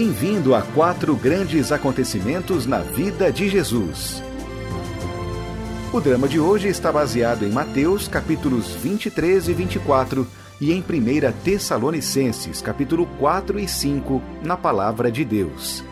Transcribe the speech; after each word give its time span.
Bem-vindo 0.00 0.54
a 0.54 0.62
quatro 0.62 1.16
grandes 1.16 1.72
acontecimentos 1.72 2.66
na 2.66 2.78
vida 2.78 3.32
de 3.32 3.48
Jesus. 3.48 4.22
O 5.92 6.00
drama 6.00 6.28
de 6.28 6.38
hoje 6.38 6.68
está 6.68 6.92
baseado 6.92 7.44
em 7.44 7.50
Mateus 7.50 8.06
capítulos 8.06 8.76
23 8.76 9.48
e 9.48 9.52
24 9.52 10.24
e 10.60 10.72
em 10.72 10.78
1 10.78 11.32
Tessalonicenses 11.42 12.62
capítulo 12.62 13.06
4 13.18 13.58
e 13.58 13.66
5 13.66 14.22
na 14.40 14.56
palavra 14.56 15.10
de 15.10 15.24
Deus. 15.24 15.82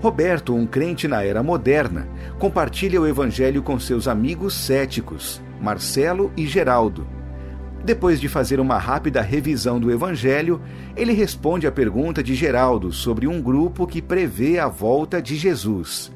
Roberto, 0.00 0.54
um 0.54 0.66
crente 0.66 1.06
na 1.06 1.22
era 1.22 1.42
moderna, 1.42 2.08
compartilha 2.38 2.98
o 2.98 3.06
evangelho 3.06 3.62
com 3.62 3.78
seus 3.78 4.08
amigos 4.08 4.54
céticos, 4.54 5.38
Marcelo 5.60 6.32
e 6.34 6.46
Geraldo. 6.46 7.06
Depois 7.84 8.20
de 8.20 8.28
fazer 8.28 8.60
uma 8.60 8.78
rápida 8.78 9.20
revisão 9.20 9.80
do 9.80 9.90
evangelho, 9.90 10.60
ele 10.96 11.12
responde 11.12 11.66
à 11.66 11.72
pergunta 11.72 12.22
de 12.22 12.34
Geraldo 12.34 12.92
sobre 12.92 13.26
um 13.26 13.42
grupo 13.42 13.86
que 13.86 14.00
prevê 14.00 14.58
a 14.58 14.68
volta 14.68 15.20
de 15.20 15.34
Jesus. 15.34 16.12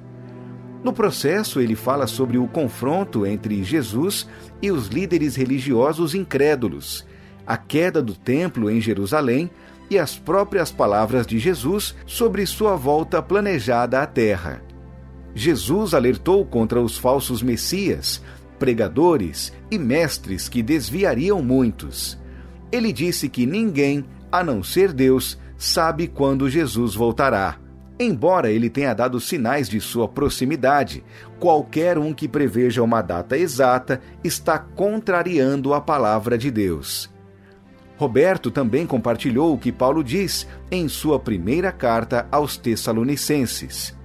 No 0.85 0.93
processo, 0.93 1.61
ele 1.61 1.75
fala 1.75 2.07
sobre 2.07 2.39
o 2.39 2.47
confronto 2.47 3.27
entre 3.27 3.65
Jesus 3.65 4.29
e 4.63 4.71
os 4.71 4.87
líderes 4.87 5.35
religiosos 5.35 6.15
incrédulos, 6.15 7.05
a 7.45 7.57
queda 7.57 8.01
do 8.01 8.15
templo 8.15 8.71
em 8.71 8.81
Jerusalém 8.81 9.51
e 9.91 9.99
as 9.99 10.17
próprias 10.17 10.71
palavras 10.71 11.27
de 11.27 11.41
Jesus 11.41 11.97
sobre 12.07 12.47
sua 12.47 12.77
volta 12.77 13.21
planejada 13.21 14.01
à 14.01 14.07
Terra. 14.07 14.63
Jesus 15.35 15.93
alertou 15.93 16.45
contra 16.47 16.81
os 16.81 16.97
falsos 16.97 17.43
messias, 17.43 18.23
pregadores 18.59 19.53
e 19.71 19.79
mestres 19.79 20.49
que 20.49 20.63
desviariam 20.63 21.43
muitos. 21.43 22.19
Ele 22.73 22.93
disse 22.93 23.29
que 23.29 23.47
ninguém, 23.47 24.05
a 24.31 24.43
não 24.43 24.63
ser 24.63 24.93
Deus, 24.93 25.39
sabe 25.57 26.09
quando 26.09 26.51
Jesus 26.51 26.95
voltará. 26.95 27.59
Embora 27.99 28.51
ele 28.51 28.69
tenha 28.69 28.93
dado 28.93 29.19
sinais 29.19 29.69
de 29.69 29.81
sua 29.81 30.07
proximidade, 30.07 31.03
qualquer 31.39 31.97
um 31.97 32.13
que 32.13 32.29
preveja 32.29 32.83
uma 32.83 33.01
data 33.01 33.39
exata 33.39 34.01
está 34.23 34.59
contrariando 34.59 35.73
a 35.73 35.81
palavra 35.81 36.37
de 36.37 36.51
Deus. 36.51 37.11
Roberto 37.97 38.51
também 38.51 38.87
compartilhou 38.87 39.55
o 39.55 39.59
que 39.59 39.73
Paulo 39.73 40.05
diz 40.05 40.47
em 40.71 40.87
sua 40.87 41.19
primeira 41.19 41.73
carta 41.73 42.29
aos 42.31 42.59
Tessalonicenses. 42.59 43.97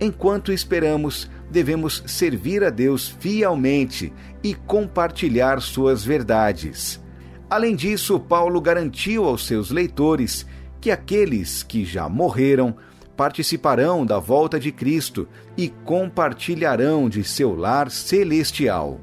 Enquanto 0.00 0.50
esperamos, 0.50 1.30
devemos 1.50 2.02
servir 2.06 2.62
a 2.62 2.70
Deus 2.70 3.08
fielmente 3.08 4.12
e 4.42 4.54
compartilhar 4.54 5.60
suas 5.60 6.04
verdades. 6.04 7.00
Além 7.48 7.74
disso, 7.74 8.20
Paulo 8.20 8.60
garantiu 8.60 9.24
aos 9.24 9.46
seus 9.46 9.70
leitores 9.70 10.46
que 10.80 10.90
aqueles 10.90 11.62
que 11.62 11.84
já 11.84 12.08
morreram 12.08 12.76
participarão 13.16 14.06
da 14.06 14.18
volta 14.18 14.58
de 14.58 14.72
Cristo 14.72 15.28
e 15.56 15.68
compartilharão 15.68 17.08
de 17.08 17.22
seu 17.22 17.54
lar 17.54 17.90
celestial. 17.90 19.00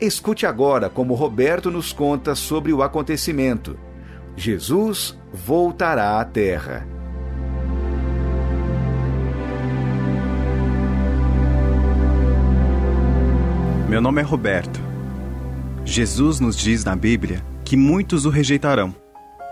Escute 0.00 0.46
agora 0.46 0.88
como 0.88 1.14
Roberto 1.14 1.70
nos 1.70 1.92
conta 1.92 2.34
sobre 2.34 2.72
o 2.72 2.82
acontecimento. 2.82 3.78
Jesus 4.34 5.18
voltará 5.32 6.20
à 6.20 6.24
Terra. 6.24 7.01
Meu 13.92 14.00
nome 14.00 14.22
é 14.22 14.24
Roberto. 14.24 14.80
Jesus 15.84 16.40
nos 16.40 16.56
diz 16.56 16.82
na 16.82 16.96
Bíblia 16.96 17.44
que 17.62 17.76
muitos 17.76 18.24
o 18.24 18.30
rejeitarão. 18.30 18.94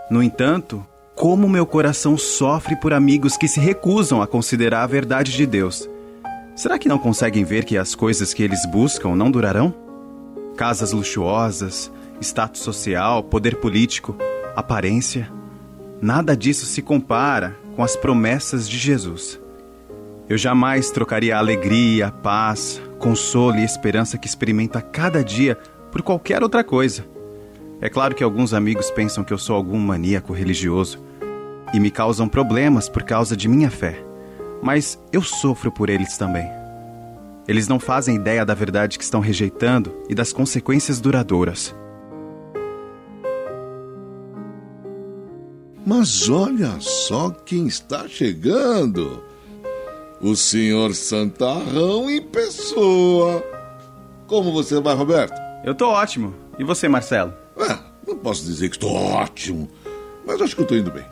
No 0.09 0.23
entanto, 0.23 0.83
como 1.13 1.47
meu 1.47 1.63
coração 1.63 2.17
sofre 2.17 2.75
por 2.75 2.91
amigos 2.91 3.37
que 3.37 3.47
se 3.47 3.59
recusam 3.59 4.19
a 4.19 4.25
considerar 4.25 4.81
a 4.81 4.87
verdade 4.87 5.31
de 5.31 5.45
Deus. 5.45 5.87
Será 6.55 6.79
que 6.79 6.89
não 6.89 6.97
conseguem 6.97 7.43
ver 7.43 7.65
que 7.65 7.77
as 7.77 7.93
coisas 7.93 8.33
que 8.33 8.41
eles 8.41 8.65
buscam 8.65 9.15
não 9.15 9.29
durarão? 9.29 9.75
casas 10.57 10.91
luxuosas, 10.91 11.91
status 12.19 12.63
social, 12.63 13.21
poder 13.21 13.57
político, 13.57 14.17
aparência. 14.55 15.31
Nada 16.01 16.35
disso 16.35 16.65
se 16.65 16.81
compara 16.81 17.55
com 17.75 17.83
as 17.83 17.95
promessas 17.95 18.67
de 18.67 18.79
Jesus. 18.79 19.39
Eu 20.27 20.35
jamais 20.35 20.89
trocaria 20.89 21.37
alegria, 21.37 22.09
paz, 22.09 22.81
consolo 23.01 23.57
e 23.57 23.65
esperança 23.65 24.17
que 24.17 24.27
experimenta 24.27 24.79
cada 24.79 25.23
dia 25.23 25.57
por 25.91 26.03
qualquer 26.03 26.43
outra 26.43 26.63
coisa. 26.63 27.03
É 27.81 27.89
claro 27.89 28.13
que 28.13 28.23
alguns 28.23 28.53
amigos 28.53 28.91
pensam 28.91 29.23
que 29.23 29.33
eu 29.33 29.39
sou 29.39 29.55
algum 29.55 29.79
maníaco 29.79 30.31
religioso 30.31 31.03
e 31.73 31.79
me 31.79 31.89
causam 31.89 32.29
problemas 32.29 32.87
por 32.87 33.01
causa 33.01 33.35
de 33.35 33.47
minha 33.47 33.71
fé, 33.71 34.03
mas 34.61 34.99
eu 35.11 35.23
sofro 35.23 35.71
por 35.71 35.89
eles 35.89 36.15
também. 36.15 36.47
Eles 37.47 37.67
não 37.67 37.79
fazem 37.79 38.15
ideia 38.15 38.45
da 38.45 38.53
verdade 38.53 38.99
que 38.99 39.03
estão 39.03 39.19
rejeitando 39.19 39.91
e 40.07 40.13
das 40.13 40.31
consequências 40.31 41.01
duradouras. 41.01 41.75
Mas 45.83 46.29
olha 46.29 46.79
só 46.79 47.31
quem 47.31 47.65
está 47.65 48.07
chegando! 48.07 49.30
O 50.21 50.35
senhor 50.35 50.93
Santarrão 50.93 52.07
em 52.07 52.21
pessoa! 52.21 53.43
Como 54.27 54.51
você 54.51 54.79
vai, 54.79 54.93
Roberto? 54.93 55.33
Eu 55.65 55.73
tô 55.73 55.87
ótimo. 55.89 56.35
E 56.59 56.63
você, 56.63 56.87
Marcelo? 56.87 57.33
É, 57.57 57.75
não 58.07 58.15
posso 58.15 58.45
dizer 58.45 58.69
que 58.69 58.75
estou 58.75 58.93
ótimo, 58.93 59.67
mas 60.25 60.39
acho 60.39 60.55
que 60.55 60.61
eu 60.61 60.67
tô 60.67 60.75
indo 60.75 60.91
bem. 60.91 61.03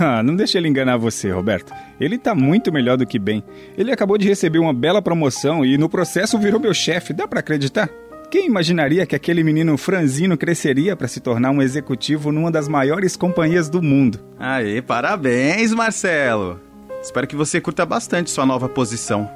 Ah, 0.00 0.22
não 0.22 0.34
deixe 0.34 0.56
ele 0.56 0.68
enganar 0.68 0.96
você, 0.96 1.30
Roberto. 1.30 1.70
Ele 2.00 2.16
tá 2.16 2.34
muito 2.34 2.72
melhor 2.72 2.96
do 2.96 3.06
que 3.06 3.18
bem. 3.18 3.44
Ele 3.76 3.92
acabou 3.92 4.16
de 4.16 4.26
receber 4.26 4.58
uma 4.58 4.72
bela 4.72 5.02
promoção 5.02 5.62
e 5.66 5.76
no 5.76 5.86
processo 5.86 6.38
virou 6.38 6.58
meu 6.58 6.72
chefe. 6.72 7.12
Dá 7.12 7.28
para 7.28 7.40
acreditar? 7.40 7.90
Quem 8.30 8.46
imaginaria 8.46 9.04
que 9.04 9.14
aquele 9.14 9.44
menino 9.44 9.76
franzino 9.76 10.34
cresceria 10.38 10.96
para 10.96 11.06
se 11.08 11.20
tornar 11.20 11.50
um 11.50 11.60
executivo 11.60 12.32
numa 12.32 12.50
das 12.50 12.68
maiores 12.68 13.16
companhias 13.16 13.68
do 13.68 13.82
mundo? 13.82 14.18
Aê, 14.38 14.80
parabéns, 14.80 15.74
Marcelo! 15.74 16.58
Espero 17.02 17.26
que 17.26 17.34
você 17.34 17.60
curta 17.60 17.84
bastante 17.84 18.30
sua 18.30 18.46
nova 18.46 18.68
posição. 18.68 19.28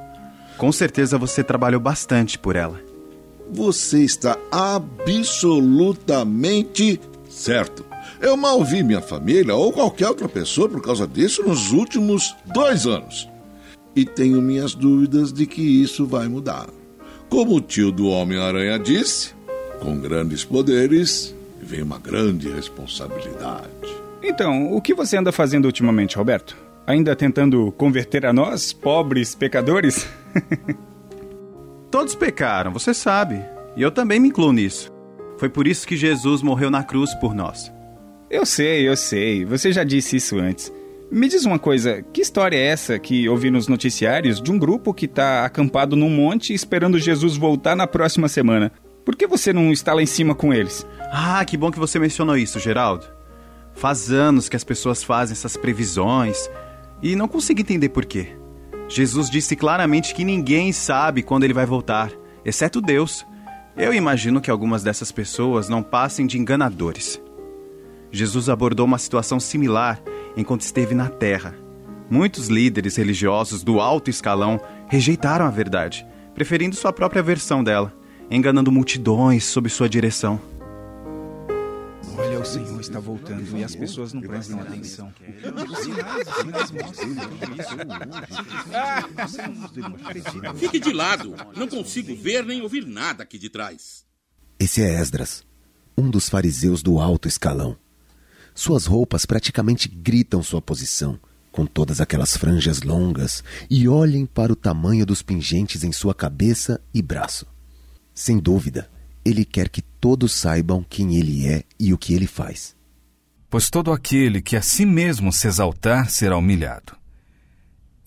Com 0.57 0.71
certeza 0.71 1.17
você 1.17 1.43
trabalhou 1.43 1.81
bastante 1.81 2.39
por 2.39 2.55
ela. 2.55 2.79
Você 3.51 4.03
está 4.03 4.37
absolutamente 4.49 7.01
certo. 7.29 7.85
Eu 8.21 8.37
mal 8.37 8.63
vi 8.63 8.83
minha 8.83 9.01
família 9.01 9.53
ou 9.53 9.73
qualquer 9.73 10.07
outra 10.07 10.29
pessoa 10.29 10.69
por 10.69 10.81
causa 10.81 11.05
disso 11.05 11.43
nos 11.43 11.71
últimos 11.71 12.35
dois 12.45 12.87
anos. 12.87 13.27
E 13.95 14.05
tenho 14.05 14.41
minhas 14.41 14.73
dúvidas 14.73 15.31
de 15.33 15.45
que 15.45 15.61
isso 15.61 16.07
vai 16.07 16.27
mudar. 16.27 16.67
Como 17.29 17.55
o 17.55 17.61
tio 17.61 17.91
do 17.91 18.07
Homem-Aranha 18.07 18.79
disse, 18.79 19.35
com 19.81 19.99
grandes 19.99 20.45
poderes 20.45 21.35
vem 21.61 21.81
uma 21.81 21.99
grande 21.99 22.49
responsabilidade. 22.49 23.67
Então, 24.23 24.73
o 24.73 24.81
que 24.81 24.93
você 24.93 25.17
anda 25.17 25.31
fazendo 25.31 25.65
ultimamente, 25.65 26.17
Roberto? 26.17 26.66
Ainda 26.87 27.17
tentando 27.17 27.69
converter 27.73 28.25
a 28.25 28.31
nós, 28.31 28.71
pobres 28.71 29.35
pecadores? 29.35 30.07
Todos 31.91 32.15
pecaram, 32.15 32.71
você 32.71 32.93
sabe. 32.93 33.43
E 33.75 33.81
eu 33.81 33.91
também 33.91 34.21
me 34.21 34.29
incluo 34.29 34.53
nisso. 34.53 34.89
Foi 35.37 35.49
por 35.49 35.67
isso 35.67 35.85
que 35.85 35.97
Jesus 35.97 36.41
morreu 36.41 36.71
na 36.71 36.85
cruz 36.85 37.13
por 37.15 37.35
nós. 37.35 37.69
Eu 38.29 38.45
sei, 38.45 38.87
eu 38.87 38.95
sei. 38.95 39.43
Você 39.43 39.73
já 39.73 39.83
disse 39.83 40.15
isso 40.15 40.39
antes. 40.39 40.71
Me 41.11 41.27
diz 41.27 41.43
uma 41.43 41.59
coisa, 41.59 42.01
que 42.13 42.21
história 42.21 42.55
é 42.55 42.67
essa 42.67 42.97
que 42.97 43.27
ouvi 43.27 43.51
nos 43.51 43.67
noticiários 43.67 44.41
de 44.41 44.49
um 44.49 44.57
grupo 44.57 44.93
que 44.93 45.05
está 45.05 45.43
acampado 45.43 45.93
num 45.93 46.09
monte 46.09 46.53
esperando 46.53 46.97
Jesus 46.99 47.35
voltar 47.35 47.75
na 47.75 47.85
próxima 47.85 48.29
semana? 48.29 48.71
Por 49.03 49.13
que 49.13 49.27
você 49.27 49.51
não 49.51 49.73
está 49.73 49.93
lá 49.93 50.01
em 50.01 50.05
cima 50.05 50.33
com 50.33 50.53
eles? 50.53 50.87
Ah, 51.11 51.43
que 51.43 51.57
bom 51.57 51.69
que 51.69 51.79
você 51.79 51.99
mencionou 51.99 52.37
isso, 52.37 52.61
Geraldo. 52.61 53.05
Faz 53.73 54.09
anos 54.09 54.47
que 54.47 54.55
as 54.55 54.63
pessoas 54.63 55.03
fazem 55.03 55.33
essas 55.33 55.57
previsões 55.57 56.49
e 57.01 57.15
não 57.15 57.27
consigo 57.27 57.61
entender 57.61 57.89
por 57.89 58.05
quê. 58.05 58.29
Jesus 58.89 59.29
disse 59.29 59.55
claramente 59.55 60.15
que 60.15 60.23
ninguém 60.23 60.71
sabe 60.71 61.21
quando 61.21 61.43
ele 61.43 61.53
vai 61.53 61.65
voltar, 61.65 62.11
exceto 62.45 62.81
Deus. 62.81 63.25
Eu 63.75 63.93
imagino 63.93 64.41
que 64.41 64.49
algumas 64.49 64.81
dessas 64.81 65.11
pessoas 65.11 65.69
não 65.69 65.83
passem 65.83 66.25
de 66.25 66.39
enganadores. 66.39 67.21
Jesus 68.11 68.49
abordou 68.49 68.85
uma 68.85 68.97
situação 68.97 69.39
similar 69.39 70.01
enquanto 70.35 70.61
esteve 70.61 70.95
na 70.95 71.09
Terra. 71.09 71.55
Muitos 72.09 72.47
líderes 72.47 72.95
religiosos 72.95 73.63
do 73.63 73.81
alto 73.81 74.09
escalão 74.09 74.59
rejeitaram 74.87 75.45
a 75.45 75.49
verdade, 75.49 76.07
preferindo 76.33 76.75
sua 76.75 76.93
própria 76.93 77.21
versão 77.21 77.63
dela, 77.63 77.93
enganando 78.31 78.71
multidões 78.71 79.43
sob 79.43 79.69
sua 79.69 79.89
direção. 79.89 80.39
Senhor 82.47 82.79
está 82.79 82.99
voltando 82.99 83.57
e 83.57 83.63
as 83.63 83.75
pessoas 83.75 84.13
não 84.13 84.21
prestam 84.21 84.59
atenção. 84.61 85.13
Os 85.69 85.79
sinais, 85.79 86.27
os 86.27 86.35
sinais 86.35 86.71
mostram 86.71 87.09
isso. 90.15 90.57
Fique 90.57 90.79
de 90.79 90.93
lado. 90.93 91.35
Não 91.55 91.67
consigo 91.67 92.15
ver 92.15 92.45
nem 92.45 92.61
ouvir 92.61 92.85
nada 92.85 93.23
aqui 93.23 93.37
de 93.37 93.49
trás. 93.49 94.05
Esse 94.59 94.81
é 94.81 94.99
Esdras, 94.99 95.43
um 95.97 96.09
dos 96.09 96.29
fariseus 96.29 96.81
do 96.81 96.99
alto 96.99 97.27
escalão. 97.27 97.77
Suas 98.55 98.85
roupas 98.85 99.25
praticamente 99.25 99.87
gritam 99.87 100.41
sua 100.41 100.61
posição, 100.61 101.19
com 101.51 101.65
todas 101.65 102.01
aquelas 102.01 102.35
franjas 102.35 102.81
longas, 102.81 103.43
e 103.69 103.87
olhem 103.87 104.25
para 104.25 104.51
o 104.53 104.55
tamanho 104.55 105.05
dos 105.05 105.21
pingentes 105.21 105.83
em 105.83 105.91
sua 105.91 106.15
cabeça 106.15 106.81
e 106.93 107.01
braço. 107.01 107.45
Sem 108.15 108.39
dúvida, 108.39 108.89
ele 109.27 109.43
quer 109.43 109.67
que 109.67 109.81
todos 109.81 110.31
saibam 110.31 110.85
quem 110.87 111.17
ele 111.17 111.45
é 111.47 111.63
e 111.77 111.93
o 111.93 111.97
que 111.97 112.13
ele 112.13 112.25
faz. 112.25 112.73
Pois 113.49 113.69
todo 113.69 113.91
aquele 113.91 114.41
que 114.41 114.55
a 114.55 114.61
si 114.61 114.85
mesmo 114.85 115.33
se 115.33 115.47
exaltar 115.47 116.09
será 116.09 116.37
humilhado, 116.37 116.95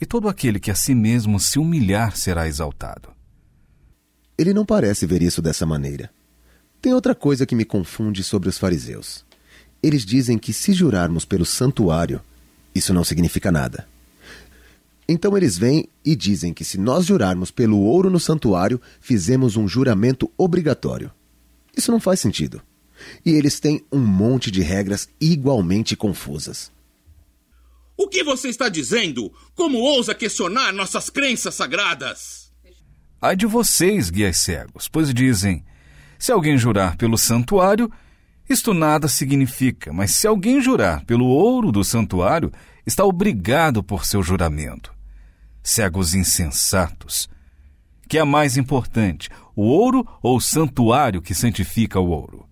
e 0.00 0.06
todo 0.06 0.28
aquele 0.28 0.58
que 0.58 0.70
a 0.70 0.74
si 0.74 0.94
mesmo 0.94 1.38
se 1.38 1.58
humilhar 1.58 2.16
será 2.16 2.48
exaltado. 2.48 3.10
Ele 4.38 4.54
não 4.54 4.64
parece 4.64 5.04
ver 5.04 5.20
isso 5.20 5.42
dessa 5.42 5.66
maneira. 5.66 6.10
Tem 6.80 6.94
outra 6.94 7.14
coisa 7.14 7.44
que 7.44 7.54
me 7.54 7.66
confunde 7.66 8.24
sobre 8.24 8.48
os 8.48 8.56
fariseus. 8.56 9.26
Eles 9.82 10.06
dizem 10.06 10.38
que 10.38 10.54
se 10.54 10.72
jurarmos 10.72 11.26
pelo 11.26 11.44
santuário, 11.44 12.22
isso 12.74 12.94
não 12.94 13.04
significa 13.04 13.52
nada. 13.52 13.86
Então 15.12 15.36
eles 15.36 15.58
vêm 15.58 15.88
e 16.04 16.14
dizem 16.14 16.54
que 16.54 16.64
se 16.64 16.78
nós 16.78 17.04
jurarmos 17.04 17.50
pelo 17.50 17.80
ouro 17.80 18.08
no 18.08 18.20
santuário, 18.20 18.80
fizemos 19.00 19.56
um 19.56 19.66
juramento 19.66 20.30
obrigatório. 20.38 21.10
Isso 21.76 21.90
não 21.90 21.98
faz 21.98 22.20
sentido. 22.20 22.62
E 23.26 23.32
eles 23.32 23.58
têm 23.58 23.84
um 23.90 23.98
monte 23.98 24.52
de 24.52 24.62
regras 24.62 25.08
igualmente 25.20 25.96
confusas. 25.96 26.70
O 27.96 28.06
que 28.06 28.22
você 28.22 28.50
está 28.50 28.68
dizendo? 28.68 29.32
Como 29.56 29.78
ousa 29.78 30.14
questionar 30.14 30.72
nossas 30.72 31.10
crenças 31.10 31.56
sagradas? 31.56 32.52
Ai 33.20 33.34
de 33.34 33.46
vocês, 33.46 34.10
guias 34.10 34.36
cegos, 34.36 34.86
pois 34.86 35.12
dizem: 35.12 35.64
se 36.20 36.30
alguém 36.30 36.56
jurar 36.56 36.96
pelo 36.96 37.18
santuário, 37.18 37.90
isto 38.48 38.72
nada 38.72 39.08
significa, 39.08 39.92
mas 39.92 40.12
se 40.12 40.28
alguém 40.28 40.60
jurar 40.60 41.04
pelo 41.04 41.26
ouro 41.26 41.72
do 41.72 41.82
santuário, 41.82 42.52
está 42.86 43.04
obrigado 43.04 43.82
por 43.82 44.06
seu 44.06 44.22
juramento. 44.22 44.99
Cegos 45.62 46.14
insensatos. 46.14 47.28
Que 48.08 48.18
é 48.18 48.24
mais 48.24 48.56
importante, 48.56 49.28
o 49.54 49.62
ouro 49.62 50.06
ou 50.22 50.36
o 50.36 50.40
santuário 50.40 51.22
que 51.22 51.34
santifica 51.34 52.00
o 52.00 52.08
ouro? 52.08 52.48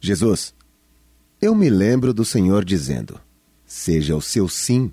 Jesus, 0.00 0.54
eu 1.40 1.54
me 1.54 1.68
lembro 1.68 2.14
do 2.14 2.24
Senhor 2.24 2.64
dizendo: 2.64 3.20
seja 3.64 4.14
o 4.14 4.20
seu 4.20 4.48
sim, 4.48 4.92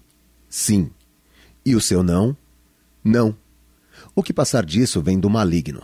sim, 0.49 0.89
e 1.65 1.75
o 1.75 1.81
seu 1.81 2.01
não, 2.01 2.35
não. 3.03 3.37
O 4.15 4.23
que 4.23 4.33
passar 4.33 4.65
disso 4.65 5.01
vem 5.01 5.19
do 5.19 5.29
maligno. 5.29 5.81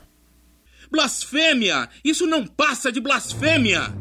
Blasfêmia! 0.92 1.90
Isso 2.04 2.25
não 2.25 2.45
passa 2.45 2.92
de 2.92 3.01
blasfêmia! 3.01 3.92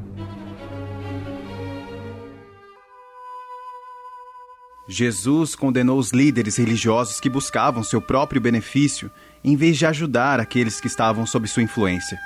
Jesus 4.93 5.55
condenou 5.55 5.99
os 5.99 6.11
líderes 6.11 6.57
religiosos 6.57 7.19
que 7.19 7.31
buscavam 7.31 7.83
seu 7.83 7.99
próprio 7.99 8.43
benefício 8.43 9.11
em 9.43 9.57
vez 9.57 9.79
de 9.79 9.87
ajudar 9.87 10.39
aqueles 10.39 10.83
que 10.83 10.87
estavam 10.87 11.25
sob 11.25 11.49
sua 11.49 11.63
influência. 11.63 12.19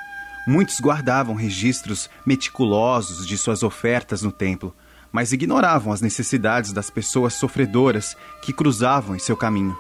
Muitos 0.49 0.81
guardavam 0.81 1.37
registros 1.37 2.11
meticulosos 2.27 3.25
de 3.25 3.39
suas 3.39 3.63
ofertas 3.63 4.23
no 4.23 4.33
templo, 4.33 4.75
mas 5.13 5.33
ignoravam 5.33 5.93
as 5.93 6.01
necessidades 6.01 6.73
das 6.73 6.91
pessoas 6.91 7.35
sofredoras 7.35 8.17
que 8.43 8.53
cruzavam 8.53 9.15
em 9.15 9.21
seu 9.21 9.37
caminho. 9.37 9.79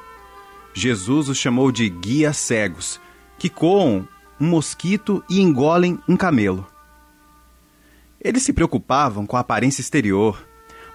Jesus 0.72 1.28
os 1.28 1.38
chamou 1.38 1.72
de 1.72 1.88
guias 1.88 2.36
cegos, 2.36 3.00
que 3.36 3.48
coam 3.48 4.06
um 4.40 4.46
mosquito 4.46 5.24
e 5.28 5.40
engolem 5.40 5.98
um 6.08 6.16
camelo. 6.16 6.64
Eles 8.20 8.44
se 8.44 8.52
preocupavam 8.52 9.26
com 9.26 9.36
a 9.36 9.40
aparência 9.40 9.80
exterior, 9.80 10.45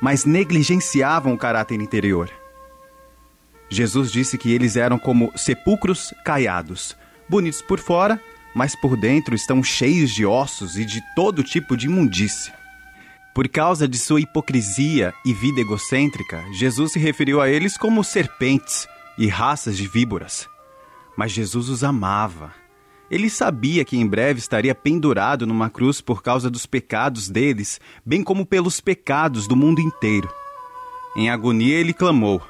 mas 0.01 0.25
negligenciavam 0.25 1.33
o 1.33 1.37
caráter 1.37 1.79
interior. 1.79 2.29
Jesus 3.69 4.11
disse 4.11 4.37
que 4.37 4.51
eles 4.51 4.75
eram 4.75 4.99
como 4.99 5.31
sepulcros 5.37 6.13
caiados, 6.25 6.97
bonitos 7.29 7.61
por 7.61 7.79
fora, 7.79 8.19
mas 8.53 8.75
por 8.75 8.97
dentro 8.97 9.33
estão 9.33 9.63
cheios 9.63 10.11
de 10.11 10.25
ossos 10.25 10.77
e 10.77 10.83
de 10.83 11.01
todo 11.15 11.43
tipo 11.43 11.77
de 11.77 11.85
imundície. 11.85 12.51
Por 13.33 13.47
causa 13.47 13.87
de 13.87 13.97
sua 13.97 14.19
hipocrisia 14.19 15.13
e 15.25 15.33
vida 15.33 15.61
egocêntrica, 15.61 16.43
Jesus 16.51 16.91
se 16.91 16.99
referiu 16.99 17.39
a 17.39 17.49
eles 17.49 17.77
como 17.77 18.03
serpentes 18.03 18.89
e 19.17 19.27
raças 19.27 19.77
de 19.77 19.87
víboras. 19.87 20.49
Mas 21.15 21.31
Jesus 21.31 21.69
os 21.69 21.81
amava. 21.81 22.60
Ele 23.11 23.29
sabia 23.29 23.83
que 23.83 23.97
em 23.97 24.07
breve 24.07 24.39
estaria 24.39 24.73
pendurado 24.73 25.45
numa 25.45 25.69
cruz 25.69 25.99
por 25.99 26.23
causa 26.23 26.49
dos 26.49 26.65
pecados 26.65 27.29
deles, 27.29 27.77
bem 28.05 28.23
como 28.23 28.45
pelos 28.45 28.79
pecados 28.79 29.47
do 29.47 29.55
mundo 29.55 29.81
inteiro. 29.81 30.29
Em 31.17 31.29
agonia 31.29 31.75
ele 31.75 31.91
clamou: 31.91 32.41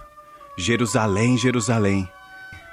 Jerusalém, 0.56 1.36
Jerusalém, 1.36 2.08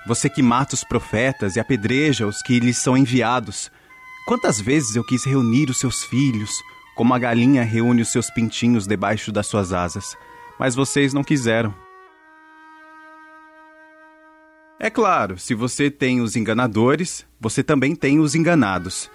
você 0.07 0.29
que 0.29 0.43
mata 0.43 0.75
os 0.75 0.85
profetas 0.85 1.57
e 1.57 1.61
apedreja 1.61 2.27
os 2.27 2.43
que 2.43 2.61
lhes 2.61 2.77
são 2.77 2.95
enviados. 2.95 3.71
Quantas 4.27 4.61
vezes 4.61 4.95
eu 4.95 5.03
quis 5.03 5.25
reunir 5.25 5.71
os 5.71 5.81
seus 5.81 6.05
filhos, 6.05 6.51
como 6.95 7.15
a 7.15 7.19
galinha 7.19 7.65
reúne 7.65 8.03
os 8.03 8.13
seus 8.13 8.31
pintinhos 8.31 8.87
debaixo 8.87 9.33
das 9.33 9.47
suas 9.47 9.73
asas, 9.73 10.15
mas 10.59 10.75
vocês 10.75 11.15
não 11.15 11.25
quiseram. 11.25 11.88
É 14.81 14.89
claro, 14.89 15.37
se 15.37 15.55
você 15.55 15.91
tem 15.91 16.21
os 16.21 16.37
enganadores, 16.37 17.27
você 17.41 17.65
também 17.65 17.97
tem 17.97 18.21
os 18.21 18.37
enganados. 18.37 19.11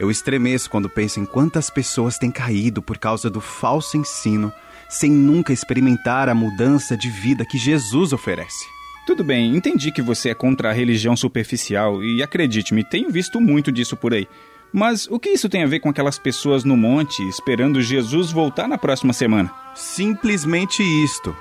Eu 0.00 0.10
estremeço 0.10 0.68
quando 0.68 0.90
penso 0.90 1.20
em 1.20 1.24
quantas 1.24 1.70
pessoas 1.70 2.18
têm 2.18 2.32
caído 2.32 2.82
por 2.82 2.98
causa 2.98 3.30
do 3.30 3.40
falso 3.40 3.96
ensino, 3.96 4.52
sem 4.88 5.12
nunca 5.12 5.52
experimentar 5.52 6.28
a 6.28 6.34
mudança 6.34 6.96
de 6.96 7.08
vida 7.08 7.46
que 7.46 7.56
Jesus 7.56 8.12
oferece. 8.12 8.66
Tudo 9.06 9.22
bem, 9.22 9.54
entendi 9.56 9.92
que 9.92 10.02
você 10.02 10.30
é 10.30 10.34
contra 10.34 10.70
a 10.70 10.72
religião 10.72 11.16
superficial 11.16 12.02
e 12.02 12.20
acredite-me, 12.20 12.82
tenho 12.82 13.08
visto 13.08 13.40
muito 13.40 13.70
disso 13.70 13.96
por 13.96 14.12
aí. 14.14 14.26
Mas 14.72 15.06
o 15.06 15.20
que 15.20 15.30
isso 15.30 15.48
tem 15.48 15.62
a 15.62 15.68
ver 15.68 15.78
com 15.78 15.88
aquelas 15.88 16.18
pessoas 16.18 16.64
no 16.64 16.76
monte 16.76 17.22
esperando 17.28 17.80
Jesus 17.80 18.32
voltar 18.32 18.66
na 18.66 18.76
próxima 18.76 19.12
semana? 19.12 19.52
Simplesmente 19.76 20.82
isto. 20.82 21.36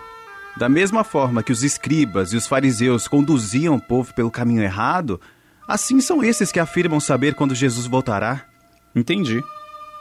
Da 0.56 0.70
mesma 0.70 1.04
forma 1.04 1.42
que 1.42 1.52
os 1.52 1.64
escribas 1.64 2.32
e 2.32 2.38
os 2.38 2.46
fariseus 2.46 3.08
conduziam 3.08 3.76
o 3.76 3.82
povo 3.82 4.14
pelo 4.14 4.30
caminho 4.30 4.62
errado, 4.62 5.20
assim 5.68 6.00
são 6.00 6.24
esses 6.24 6.52
que 6.52 6.60
afirmam 6.60 7.00
saber 7.00 7.34
quando 7.34 7.56
Jesus 7.56 7.88
voltará. 7.88 8.46
Entendi. 8.96 9.42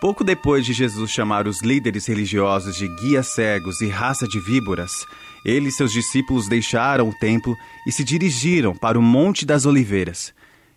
Pouco 0.00 0.24
depois 0.24 0.66
de 0.66 0.72
Jesus 0.72 1.10
chamar 1.10 1.46
os 1.46 1.62
líderes 1.62 2.06
religiosos 2.06 2.76
de 2.76 2.88
guias 2.88 3.28
cegos 3.28 3.80
e 3.80 3.88
raça 3.88 4.26
de 4.26 4.40
víboras, 4.40 5.06
ele 5.44 5.68
e 5.68 5.72
seus 5.72 5.92
discípulos 5.92 6.48
deixaram 6.48 7.08
o 7.08 7.14
templo 7.14 7.56
e 7.86 7.92
se 7.92 8.04
dirigiram 8.04 8.74
para 8.74 8.98
o 8.98 9.02
Monte 9.02 9.46
das 9.46 9.64
Oliveiras. 9.64 10.34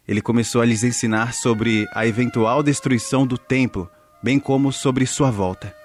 Ele 0.08 0.22
começou 0.22 0.62
a 0.62 0.65
lhes 0.65 0.84
ensinar 0.84 1.34
sobre 1.34 1.88
a 1.94 2.05
eventual 2.05 2.62
destruição 2.62 3.25
do 3.25 3.38
templo, 3.38 3.89
bem 4.24 4.39
como 4.39 4.72
sobre 4.72 5.05
sua 5.08 5.32
volta. 5.32 5.85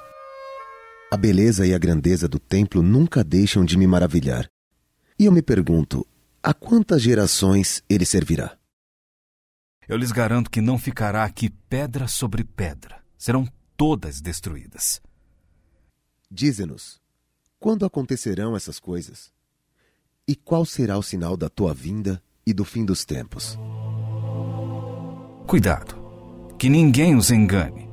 A 1.13 1.17
beleza 1.17 1.67
e 1.67 1.75
a 1.75 1.79
grandeza 1.79 2.29
do 2.29 2.39
templo 2.39 2.85
nunca 2.85 3.25
deixam 3.25 3.65
de 3.65 3.77
me 3.77 3.85
maravilhar. 3.85 4.49
E 5.19 5.25
eu 5.25 5.33
me 5.33 5.43
pergunto: 5.43 6.07
a 6.41 6.55
quantas 6.55 7.03
gerações 7.03 7.83
ele 7.89 8.07
servirá? 8.07 8.57
Eu 9.89 9.97
lhes 9.97 10.13
garanto 10.13 10.49
que 10.49 10.61
não 10.61 10.79
ficará 10.79 11.25
aqui 11.25 11.51
pedra 11.69 12.07
sobre 12.07 12.45
pedra. 12.45 13.03
Serão 13.19 13.45
todas 13.77 14.21
destruídas. 14.21 15.03
Dize-nos: 16.31 17.01
quando 17.59 17.85
acontecerão 17.85 18.55
essas 18.55 18.79
coisas? 18.79 19.33
E 20.29 20.37
qual 20.37 20.65
será 20.65 20.97
o 20.97 21.03
sinal 21.03 21.37
da 21.37 21.49
tua 21.49 21.75
vinda 21.75 22.23
e 22.47 22.53
do 22.53 22.65
fim 22.65 22.85
dos 22.85 23.05
tempos? 23.05 23.59
Cuidado, 25.49 25.97
que 26.57 26.69
ninguém 26.69 27.17
os 27.17 27.33
engane. 27.33 27.90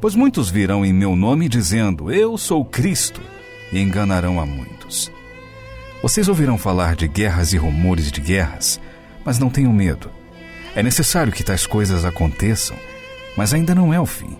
Pois 0.00 0.14
muitos 0.14 0.50
virão 0.50 0.84
em 0.84 0.92
meu 0.92 1.16
nome 1.16 1.48
dizendo: 1.48 2.12
Eu 2.12 2.36
sou 2.36 2.64
Cristo, 2.64 3.20
e 3.72 3.78
enganarão 3.78 4.40
a 4.40 4.46
muitos. 4.46 5.10
Vocês 6.02 6.28
ouvirão 6.28 6.58
falar 6.58 6.94
de 6.94 7.08
guerras 7.08 7.52
e 7.52 7.56
rumores 7.56 8.12
de 8.12 8.20
guerras, 8.20 8.80
mas 9.24 9.38
não 9.38 9.50
tenham 9.50 9.72
medo. 9.72 10.10
É 10.74 10.82
necessário 10.82 11.32
que 11.32 11.42
tais 11.42 11.66
coisas 11.66 12.04
aconteçam, 12.04 12.76
mas 13.36 13.54
ainda 13.54 13.74
não 13.74 13.92
é 13.92 14.00
o 14.00 14.06
fim. 14.06 14.36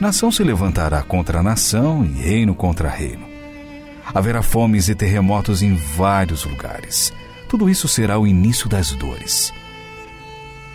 Nação 0.00 0.30
se 0.30 0.42
levantará 0.42 1.02
contra 1.02 1.42
nação 1.42 2.04
e 2.04 2.08
reino 2.08 2.54
contra 2.54 2.88
reino. 2.88 3.26
Haverá 4.12 4.42
fomes 4.42 4.88
e 4.88 4.94
terremotos 4.94 5.62
em 5.62 5.74
vários 5.74 6.44
lugares. 6.44 7.12
Tudo 7.48 7.70
isso 7.70 7.88
será 7.88 8.18
o 8.18 8.26
início 8.26 8.68
das 8.68 8.92
dores. 8.92 9.52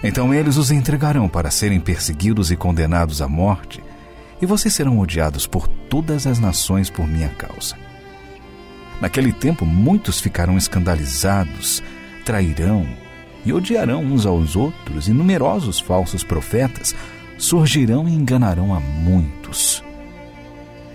Então 0.04 0.34
eles 0.34 0.58
os 0.58 0.72
entregarão 0.72 1.30
para 1.30 1.52
serem 1.52 1.80
perseguidos 1.80 2.52
e 2.52 2.56
condenados 2.56 3.22
à 3.22 3.28
morte, 3.28 3.84
e 4.42 4.46
vocês 4.46 4.74
serão 4.74 5.00
odiados 5.00 5.46
por 5.46 5.68
todas 5.68 6.26
as 6.26 6.40
nações 6.40 6.90
por 6.90 7.08
minha 7.08 7.30
causa. 7.30 7.76
Naquele 9.00 9.32
tempo, 9.32 9.66
muitos 9.66 10.20
ficarão 10.20 10.58
escandalizados, 10.58 11.84
trairão 12.26 12.88
e 13.46 13.54
odiarão 13.54 14.04
uns 14.04 14.26
aos 14.26 14.56
outros, 14.56 15.08
e 15.08 15.14
numerosos 15.14 15.80
falsos 15.80 16.24
profetas 16.24 16.96
surgirão 17.38 18.08
e 18.08 18.14
enganarão 18.14 18.74
a 18.74 18.80
muitos. 18.80 19.84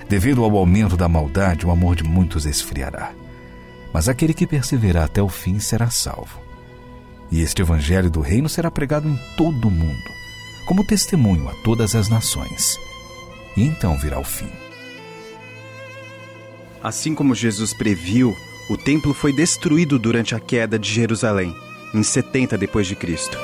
Devido 0.08 0.44
ao 0.44 0.56
aumento 0.56 0.96
da 0.96 1.08
maldade, 1.08 1.66
o 1.66 1.70
amor 1.70 1.96
de 1.96 2.04
muitos 2.04 2.46
esfriará. 2.46 3.10
Mas 3.92 4.08
aquele 4.08 4.34
que 4.34 4.46
perseverar 4.46 5.04
até 5.04 5.20
o 5.20 5.28
fim 5.28 5.58
será 5.58 5.90
salvo. 5.90 6.45
E 7.30 7.40
este 7.40 7.62
evangelho 7.62 8.10
do 8.10 8.20
reino 8.20 8.48
será 8.48 8.70
pregado 8.70 9.08
em 9.08 9.18
todo 9.36 9.68
o 9.68 9.70
mundo, 9.70 10.10
como 10.66 10.84
testemunho 10.84 11.48
a 11.48 11.54
todas 11.62 11.94
as 11.94 12.08
nações. 12.08 12.78
E 13.56 13.62
então 13.62 13.98
virá 13.98 14.18
o 14.18 14.24
fim. 14.24 14.48
Assim 16.82 17.14
como 17.14 17.34
Jesus 17.34 17.74
previu, 17.74 18.36
o 18.70 18.76
templo 18.76 19.12
foi 19.12 19.32
destruído 19.32 19.98
durante 19.98 20.34
a 20.34 20.40
queda 20.40 20.78
de 20.78 20.92
Jerusalém, 20.92 21.54
em 21.94 22.02
70 22.02 22.56
depois 22.56 22.86
de 22.86 22.94
Cristo. 22.94 23.36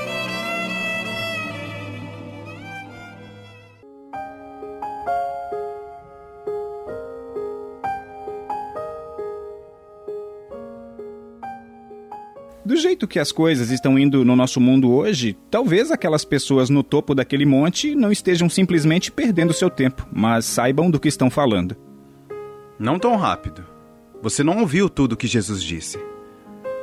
Jeito 13.03 13.09
que 13.09 13.19
as 13.19 13.33
coisas 13.33 13.71
estão 13.71 13.99
indo 13.99 14.25
no 14.25 14.37
nosso 14.37 14.61
mundo 14.61 14.91
hoje, 14.93 15.37
talvez 15.51 15.91
aquelas 15.91 16.25
pessoas 16.25 16.71
no 16.71 16.83
topo 16.83 17.15
daquele 17.15 17.45
monte 17.45 17.95
não 17.95 18.13
estejam 18.13 18.49
simplesmente 18.49 19.11
perdendo 19.11 19.53
seu 19.53 19.69
tempo, 19.69 20.07
mas 20.13 20.45
saibam 20.45 20.91
do 20.91 21.01
que 21.01 21.09
estão 21.09 21.29
falando. 21.29 21.77
Não 22.79 22.99
tão 22.99 23.17
rápido. 23.17 23.65
Você 24.23 24.45
não 24.45 24.61
ouviu 24.61 24.89
tudo 24.89 25.15
o 25.15 25.17
que 25.17 25.27
Jesus 25.27 25.63
disse. 25.63 25.99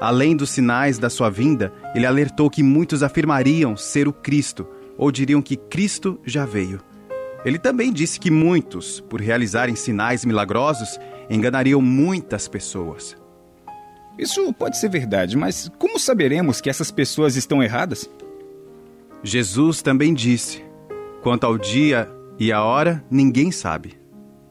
Além 0.01 0.35
dos 0.35 0.49
sinais 0.49 0.97
da 0.97 1.09
sua 1.09 1.29
vinda, 1.29 1.71
ele 1.95 2.05
alertou 2.05 2.49
que 2.49 2.63
muitos 2.63 3.01
afirmariam 3.01 3.77
ser 3.77 4.07
o 4.07 4.13
Cristo, 4.13 4.67
ou 4.97 5.11
diriam 5.11 5.41
que 5.41 5.55
Cristo 5.55 6.19
já 6.25 6.45
veio. 6.45 6.81
Ele 7.45 7.57
também 7.57 7.93
disse 7.93 8.19
que 8.19 8.29
muitos, 8.29 8.99
por 8.99 9.21
realizarem 9.21 9.75
sinais 9.75 10.25
milagrosos, 10.25 10.99
enganariam 11.29 11.81
muitas 11.81 12.47
pessoas. 12.47 13.15
Isso 14.19 14.51
pode 14.53 14.77
ser 14.77 14.89
verdade, 14.89 15.37
mas 15.37 15.71
como 15.79 15.97
saberemos 15.97 16.59
que 16.59 16.69
essas 16.69 16.91
pessoas 16.91 17.37
estão 17.37 17.63
erradas? 17.63 18.09
Jesus 19.23 19.81
também 19.81 20.13
disse: 20.13 20.61
quanto 21.23 21.45
ao 21.45 21.57
dia 21.57 22.07
e 22.37 22.51
a 22.51 22.61
hora, 22.61 23.03
ninguém 23.09 23.49
sabe. 23.49 23.97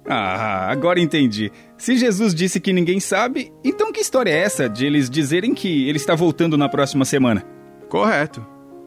Ah, 0.06 0.70
agora 0.70 1.00
entendi. 1.00 1.52
Se 1.76 1.98
Jesus 1.98 2.34
disse 2.34 2.58
que 2.58 2.72
ninguém 2.72 2.98
sabe, 2.98 3.52
então 3.62 3.92
que 3.92 4.00
história 4.00 4.30
é 4.30 4.38
essa 4.38 4.66
de 4.66 4.86
eles 4.86 5.10
dizerem 5.10 5.54
que 5.54 5.86
ele 5.86 5.98
está 5.98 6.14
voltando 6.14 6.56
na 6.56 6.68
próxima 6.68 7.04
semana? 7.04 7.44
Correto. 7.90 8.44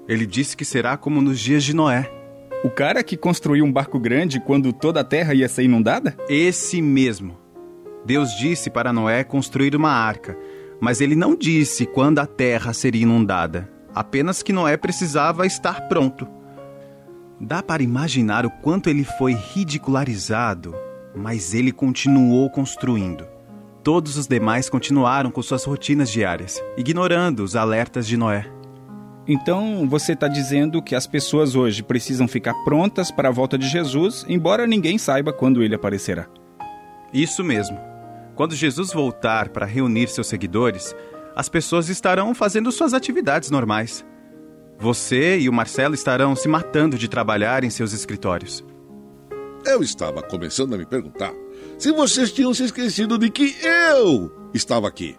Ele 0.07 0.25
disse 0.25 0.57
que 0.57 0.65
será 0.65 0.97
como 0.97 1.21
nos 1.21 1.39
dias 1.39 1.63
de 1.63 1.75
Noé. 1.75 2.11
O 2.63 2.71
cara 2.71 3.03
que 3.03 3.15
construiu 3.15 3.65
um 3.65 3.71
barco 3.71 3.99
grande 3.99 4.39
quando 4.39 4.73
toda 4.73 5.01
a 5.01 5.03
terra 5.03 5.35
ia 5.35 5.47
ser 5.47 5.63
inundada? 5.63 6.17
Esse 6.27 6.81
mesmo. 6.81 7.37
Deus 8.03 8.35
disse 8.35 8.69
para 8.69 8.91
Noé 8.91 9.23
construir 9.23 9.75
uma 9.75 9.91
arca, 9.91 10.35
mas 10.81 10.99
ele 10.99 11.15
não 11.15 11.35
disse 11.35 11.85
quando 11.85 12.17
a 12.17 12.25
terra 12.25 12.73
seria 12.73 13.03
inundada, 13.03 13.69
apenas 13.93 14.41
que 14.41 14.51
Noé 14.51 14.75
precisava 14.75 15.45
estar 15.45 15.87
pronto. 15.87 16.27
Dá 17.39 17.61
para 17.61 17.83
imaginar 17.83 18.47
o 18.47 18.49
quanto 18.49 18.89
ele 18.89 19.03
foi 19.03 19.33
ridicularizado, 19.33 20.75
mas 21.15 21.53
ele 21.53 21.71
continuou 21.71 22.49
construindo. 22.49 23.27
Todos 23.83 24.17
os 24.17 24.27
demais 24.27 24.69
continuaram 24.69 25.29
com 25.29 25.41
suas 25.41 25.63
rotinas 25.63 26.09
diárias, 26.09 26.61
ignorando 26.75 27.43
os 27.43 27.55
alertas 27.55 28.07
de 28.07 28.17
Noé. 28.17 28.51
Então 29.27 29.87
você 29.87 30.13
está 30.13 30.27
dizendo 30.27 30.81
que 30.81 30.95
as 30.95 31.05
pessoas 31.05 31.55
hoje 31.55 31.83
precisam 31.83 32.27
ficar 32.27 32.55
prontas 32.63 33.11
para 33.11 33.29
a 33.29 33.31
volta 33.31 33.57
de 33.57 33.67
Jesus, 33.67 34.25
embora 34.27 34.65
ninguém 34.65 34.97
saiba 34.97 35.31
quando 35.31 35.61
ele 35.61 35.75
aparecerá. 35.75 36.27
Isso 37.13 37.43
mesmo. 37.43 37.90
Quando 38.41 38.55
Jesus 38.55 38.91
voltar 38.91 39.49
para 39.49 39.67
reunir 39.67 40.07
seus 40.07 40.25
seguidores, 40.25 40.95
as 41.35 41.47
pessoas 41.47 41.89
estarão 41.89 42.33
fazendo 42.33 42.71
suas 42.71 42.91
atividades 42.91 43.51
normais. 43.51 44.03
Você 44.79 45.37
e 45.37 45.47
o 45.47 45.53
Marcelo 45.53 45.93
estarão 45.93 46.35
se 46.35 46.47
matando 46.47 46.97
de 46.97 47.07
trabalhar 47.07 47.63
em 47.63 47.69
seus 47.69 47.93
escritórios. 47.93 48.65
Eu 49.63 49.83
estava 49.83 50.23
começando 50.23 50.73
a 50.73 50.77
me 50.79 50.87
perguntar 50.87 51.31
se 51.77 51.91
vocês 51.91 52.31
tinham 52.31 52.51
se 52.51 52.63
esquecido 52.63 53.15
de 53.15 53.29
que 53.29 53.55
eu 53.63 54.49
estava 54.55 54.87
aqui. 54.87 55.15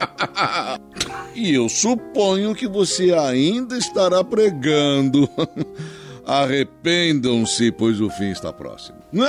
e 1.36 1.54
eu 1.54 1.68
suponho 1.68 2.54
que 2.54 2.66
você 2.66 3.12
ainda 3.12 3.76
estará 3.76 4.24
pregando. 4.24 5.28
Arrependam-se, 6.26 7.72
pois 7.72 8.00
o 8.00 8.10
fim 8.10 8.30
está 8.30 8.52
próximo. 8.52 8.98
ai, 9.12 9.26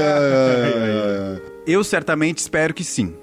ai, 0.00 1.36
ai, 1.36 1.42
Eu 1.66 1.82
certamente 1.82 2.38
espero 2.38 2.72
que 2.74 2.84
sim. 2.84 3.14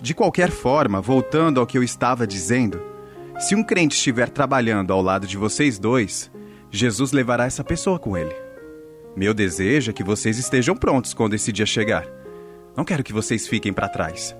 De 0.00 0.14
qualquer 0.14 0.50
forma, 0.50 1.00
voltando 1.00 1.60
ao 1.60 1.66
que 1.66 1.76
eu 1.76 1.82
estava 1.82 2.26
dizendo, 2.26 2.80
se 3.38 3.54
um 3.54 3.62
crente 3.64 3.96
estiver 3.96 4.28
trabalhando 4.28 4.92
ao 4.92 5.02
lado 5.02 5.26
de 5.26 5.36
vocês 5.36 5.78
dois, 5.78 6.30
Jesus 6.70 7.12
levará 7.12 7.46
essa 7.46 7.64
pessoa 7.64 7.98
com 7.98 8.16
ele. 8.16 8.34
Meu 9.16 9.34
desejo 9.34 9.90
é 9.90 9.94
que 9.94 10.04
vocês 10.04 10.38
estejam 10.38 10.76
prontos 10.76 11.12
quando 11.14 11.34
esse 11.34 11.50
dia 11.50 11.66
chegar. 11.66 12.06
Não 12.76 12.84
quero 12.84 13.02
que 13.02 13.12
vocês 13.12 13.48
fiquem 13.48 13.72
para 13.72 13.88
trás. 13.88 14.36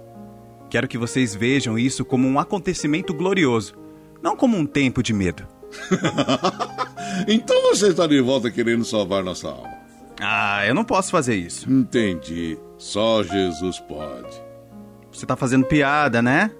Quero 0.71 0.87
que 0.87 0.99
vocês 0.99 1.35
vejam 1.35 1.79
isso 1.79 2.05
como 2.05 2.29
um 2.29 2.39
acontecimento 2.39 3.13
glorioso, 3.15 3.75
não 4.23 4.37
como 4.37 4.57
um 4.57 4.67
tempo 4.67 5.03
de 5.03 5.13
medo. 5.13 5.47
então 7.29 7.63
você 7.63 7.89
está 7.89 8.07
de 8.07 8.21
volta 8.21 8.51
querendo 8.51 8.85
salvar 8.85 9.23
nossa 9.23 9.49
alma. 9.49 9.79
Ah, 10.21 10.67
eu 10.67 10.75
não 10.75 10.85
posso 10.85 11.11
fazer 11.11 11.37
isso. 11.37 11.71
Entendi. 11.71 12.59
Só 12.77 13.23
Jesus 13.23 13.79
pode. 13.81 14.43
Você 15.13 15.25
está 15.25 15.37
fazendo 15.37 15.65
piada, 15.65 16.21
né? 16.21 16.51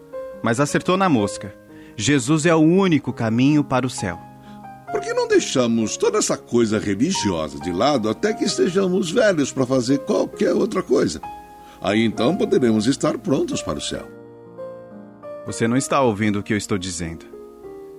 Mas 0.43 0.61
acertou 0.61 0.97
na 0.97 1.09
mosca. 1.09 1.55
Jesus 1.97 2.47
é 2.47 2.55
o 2.55 2.59
único 2.59 3.13
caminho 3.13 3.65
para 3.65 3.87
o 3.87 3.91
céu. 3.91 4.19
Por 4.91 5.01
que 5.01 5.13
não 5.13 5.29
deixamos 5.29 5.97
toda 5.97 6.19
essa 6.19 6.37
coisa 6.37 6.79
religiosa 6.79 7.59
de 7.61 7.73
lado 7.73 8.09
até 8.09 8.33
que 8.33 8.45
estejamos 8.45 9.11
velhos 9.11 9.53
para 9.53 9.67
fazer 9.67 9.99
qualquer 9.99 10.55
outra 10.55 10.83
coisa? 10.83 11.21
Aí 11.81 12.05
então 12.05 12.37
poderemos 12.37 12.87
estar 12.87 13.19
prontos 13.19 13.63
para 13.63 13.79
o 13.79 13.83
céu. 13.83 14.09
Você 15.47 15.69
não 15.69 15.77
está 15.77 16.01
ouvindo 16.01 16.39
o 16.39 16.43
que 16.43 16.53
eu 16.53 16.57
estou 16.57 16.79
dizendo. 16.79 17.38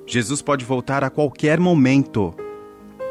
Jesus 0.09 0.41
pode 0.41 0.65
voltar 0.65 1.03
a 1.03 1.09
qualquer 1.11 1.59
momento. 1.59 2.33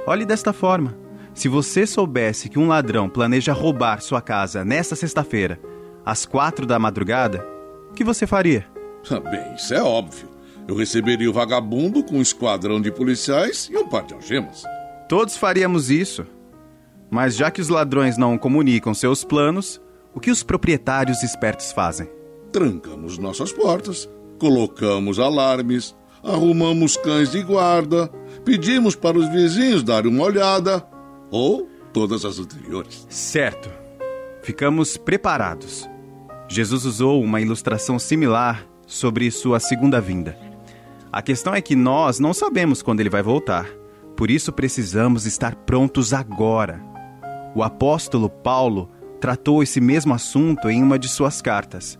Olhe 0.04 0.26
desta 0.26 0.52
forma: 0.52 0.98
se 1.32 1.46
você 1.46 1.86
soubesse 1.86 2.48
que 2.48 2.58
um 2.58 2.66
ladrão 2.66 3.08
planeja 3.08 3.52
roubar 3.52 4.02
sua 4.02 4.20
casa 4.20 4.64
nesta 4.64 4.96
sexta-feira, 4.96 5.60
às 6.04 6.26
quatro 6.26 6.66
da 6.66 6.76
madrugada, 6.76 7.46
o 7.88 7.94
que 7.94 8.02
você 8.02 8.26
faria? 8.26 8.66
Ah, 9.08 9.20
bem, 9.20 9.54
isso 9.54 9.72
é 9.74 9.80
óbvio. 9.80 10.28
Eu 10.66 10.74
receberia 10.74 11.30
o 11.30 11.32
vagabundo 11.32 12.02
com 12.02 12.16
um 12.16 12.20
esquadrão 12.20 12.80
de 12.80 12.90
policiais 12.90 13.70
e 13.72 13.76
um 13.76 13.88
par 13.88 14.04
de 14.04 14.14
algemas. 14.14 14.64
Todos 15.08 15.36
faríamos 15.36 15.92
isso. 15.92 16.26
Mas 17.08 17.36
já 17.36 17.48
que 17.48 17.60
os 17.60 17.68
ladrões 17.68 18.18
não 18.18 18.36
comunicam 18.36 18.92
seus 18.92 19.22
planos, 19.22 19.80
o 20.12 20.18
que 20.18 20.32
os 20.32 20.42
proprietários 20.42 21.22
espertos 21.22 21.70
fazem? 21.70 22.10
Trancamos 22.52 23.18
nossas 23.18 23.52
portas, 23.52 24.10
colocamos 24.38 25.20
alarmes, 25.20 25.96
arrumamos 26.22 26.96
cães 26.96 27.30
de 27.30 27.42
guarda, 27.42 28.08
pedimos 28.44 28.94
para 28.94 29.18
os 29.18 29.28
vizinhos 29.28 29.82
darem 29.82 30.10
uma 30.10 30.24
olhada, 30.24 30.86
ou 31.30 31.68
todas 31.92 32.24
as 32.24 32.38
anteriores. 32.38 33.06
Certo. 33.08 33.70
Ficamos 34.42 34.96
preparados. 34.96 35.88
Jesus 36.48 36.84
usou 36.84 37.22
uma 37.22 37.40
ilustração 37.40 37.98
similar 37.98 38.64
sobre 38.86 39.30
sua 39.30 39.60
segunda 39.60 40.00
vinda. 40.00 40.38
A 41.12 41.20
questão 41.22 41.54
é 41.54 41.60
que 41.60 41.76
nós 41.76 42.18
não 42.18 42.32
sabemos 42.32 42.82
quando 42.82 43.00
ele 43.00 43.10
vai 43.10 43.22
voltar. 43.22 43.66
Por 44.16 44.30
isso 44.30 44.52
precisamos 44.52 45.26
estar 45.26 45.54
prontos 45.54 46.12
agora. 46.12 46.82
O 47.54 47.62
apóstolo 47.62 48.28
Paulo 48.28 48.90
tratou 49.20 49.62
esse 49.62 49.80
mesmo 49.80 50.14
assunto 50.14 50.68
em 50.68 50.82
uma 50.82 50.98
de 50.98 51.08
suas 51.08 51.40
cartas. 51.40 51.98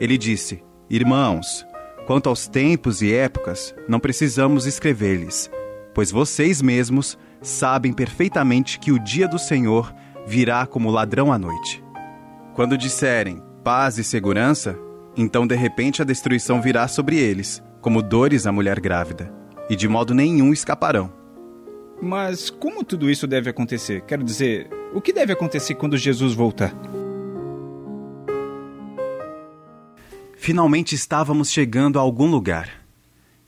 Ele 0.00 0.18
disse: 0.18 0.62
Irmãos, 0.88 1.64
Quanto 2.06 2.28
aos 2.28 2.46
tempos 2.46 3.02
e 3.02 3.12
épocas, 3.12 3.74
não 3.88 3.98
precisamos 3.98 4.64
escrever-lhes, 4.64 5.50
pois 5.92 6.12
vocês 6.12 6.62
mesmos 6.62 7.18
sabem 7.42 7.92
perfeitamente 7.92 8.78
que 8.78 8.92
o 8.92 8.98
dia 8.98 9.26
do 9.26 9.40
Senhor 9.40 9.92
virá 10.24 10.66
como 10.66 10.88
ladrão 10.88 11.32
à 11.32 11.38
noite. 11.38 11.82
Quando 12.54 12.78
disserem 12.78 13.42
paz 13.64 13.98
e 13.98 14.04
segurança, 14.04 14.78
então 15.16 15.48
de 15.48 15.56
repente 15.56 16.00
a 16.00 16.04
destruição 16.04 16.62
virá 16.62 16.86
sobre 16.86 17.16
eles, 17.18 17.60
como 17.80 18.00
dores 18.00 18.46
à 18.46 18.52
mulher 18.52 18.78
grávida, 18.78 19.32
e 19.68 19.74
de 19.74 19.88
modo 19.88 20.14
nenhum 20.14 20.52
escaparão. 20.52 21.12
Mas 22.00 22.50
como 22.50 22.84
tudo 22.84 23.10
isso 23.10 23.26
deve 23.26 23.50
acontecer? 23.50 24.02
Quero 24.02 24.22
dizer, 24.22 24.70
o 24.94 25.00
que 25.00 25.12
deve 25.12 25.32
acontecer 25.32 25.74
quando 25.74 25.96
Jesus 25.96 26.34
voltar? 26.34 26.72
Finalmente 30.46 30.94
estávamos 30.94 31.50
chegando 31.50 31.98
a 31.98 32.02
algum 32.02 32.30
lugar. 32.30 32.70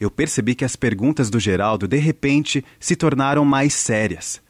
Eu 0.00 0.10
percebi 0.10 0.56
que 0.56 0.64
as 0.64 0.74
perguntas 0.74 1.30
do 1.30 1.38
Geraldo 1.38 1.86
de 1.86 1.96
repente 1.96 2.64
se 2.80 2.96
tornaram 2.96 3.44
mais 3.44 3.72
sérias. 3.72 4.42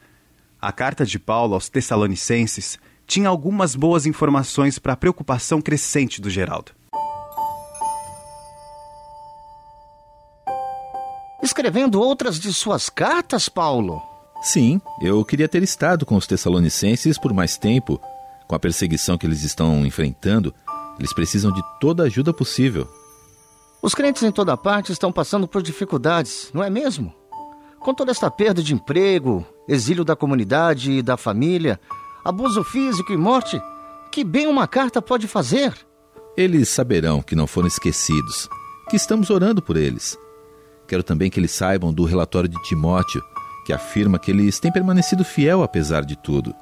A 0.59 0.71
carta 0.71 1.05
de 1.05 1.19
Paulo 1.19 1.53
aos 1.53 1.69
Tessalonicenses 1.69 2.79
tinha 3.05 3.29
algumas 3.29 3.75
boas 3.75 4.07
informações 4.07 4.79
para 4.79 4.93
a 4.93 4.97
preocupação 4.97 5.61
crescente 5.61 6.19
do 6.19 6.27
Geraldo. 6.27 6.71
Escrevendo 11.43 12.01
outras 12.01 12.39
de 12.39 12.51
suas 12.51 12.89
cartas, 12.89 13.47
Paulo? 13.47 14.01
Sim, 14.41 14.81
eu 14.99 15.23
queria 15.23 15.47
ter 15.47 15.61
estado 15.61 16.03
com 16.03 16.15
os 16.15 16.25
Tessalonicenses 16.25 17.19
por 17.19 17.31
mais 17.31 17.59
tempo. 17.59 18.01
Com 18.47 18.55
a 18.55 18.59
perseguição 18.59 19.19
que 19.19 19.27
eles 19.27 19.43
estão 19.43 19.85
enfrentando, 19.85 20.51
eles 20.99 21.13
precisam 21.13 21.51
de 21.51 21.61
toda 21.79 22.03
a 22.03 22.05
ajuda 22.05 22.33
possível. 22.33 22.87
Os 23.81 23.95
crentes 23.95 24.23
em 24.23 24.31
toda 24.31 24.57
parte 24.57 24.91
estão 24.91 25.11
passando 25.11 25.47
por 25.47 25.61
dificuldades, 25.61 26.51
não 26.53 26.63
é 26.63 26.69
mesmo? 26.69 27.13
Com 27.79 27.93
toda 27.93 28.11
esta 28.11 28.29
perda 28.29 28.61
de 28.61 28.73
emprego, 28.73 29.45
exílio 29.67 30.03
da 30.03 30.15
comunidade 30.15 30.91
e 30.91 31.01
da 31.01 31.15
família, 31.15 31.79
abuso 32.25 32.61
físico 32.63 33.13
e 33.13 33.17
morte, 33.17 33.61
que 34.11 34.23
bem 34.23 34.47
uma 34.47 34.67
carta 34.67 35.01
pode 35.01 35.27
fazer? 35.27 35.73
Eles 36.35 36.67
saberão 36.67 37.21
que 37.21 37.35
não 37.35 37.47
foram 37.47 37.67
esquecidos, 37.67 38.49
que 38.89 38.97
estamos 38.97 39.29
orando 39.29 39.61
por 39.61 39.77
eles. 39.77 40.17
Quero 40.87 41.03
também 41.03 41.29
que 41.29 41.39
eles 41.39 41.51
saibam 41.51 41.93
do 41.93 42.03
relatório 42.03 42.49
de 42.49 42.61
Timóteo, 42.63 43.23
que 43.65 43.71
afirma 43.71 44.19
que 44.19 44.31
eles 44.31 44.59
têm 44.59 44.71
permanecido 44.71 45.23
fiel 45.23 45.63
apesar 45.63 46.03
de 46.03 46.17
tudo. 46.17 46.53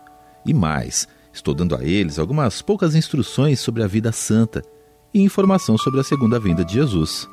E 0.45 0.53
mais, 0.53 1.07
estou 1.37 1.53
dando 1.53 1.75
a 1.75 1.83
eles 1.83 2.19
algumas 2.19 2.61
poucas 2.61 2.95
instruções 2.95 3.59
sobre 3.59 3.83
a 3.83 3.87
vida 3.87 4.11
santa 4.11 4.63
e 5.13 5.21
informação 5.21 5.77
sobre 5.77 5.99
a 5.99 6.03
segunda 6.03 6.39
vinda 6.39 6.65
de 6.65 6.73
Jesus. 6.73 7.29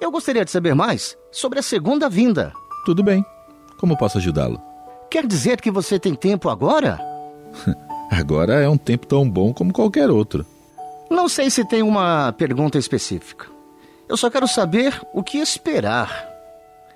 Eu 0.00 0.10
gostaria 0.10 0.44
de 0.44 0.50
saber 0.50 0.74
mais 0.74 1.16
sobre 1.30 1.58
a 1.58 1.62
segunda 1.62 2.08
vinda. 2.08 2.52
Tudo 2.84 3.02
bem. 3.02 3.24
Como 3.78 3.96
posso 3.96 4.18
ajudá-lo? 4.18 4.60
Quer 5.10 5.26
dizer 5.26 5.60
que 5.60 5.70
você 5.70 5.98
tem 5.98 6.14
tempo 6.14 6.48
agora? 6.48 7.00
agora 8.10 8.54
é 8.54 8.68
um 8.68 8.76
tempo 8.76 9.06
tão 9.06 9.28
bom 9.28 9.54
como 9.54 9.72
qualquer 9.72 10.10
outro. 10.10 10.44
Não 11.10 11.28
sei 11.28 11.48
se 11.48 11.64
tem 11.64 11.82
uma 11.82 12.32
pergunta 12.32 12.76
específica. 12.76 13.46
Eu 14.08 14.16
só 14.16 14.28
quero 14.28 14.48
saber 14.48 15.00
o 15.14 15.22
que 15.22 15.38
esperar. 15.38 16.28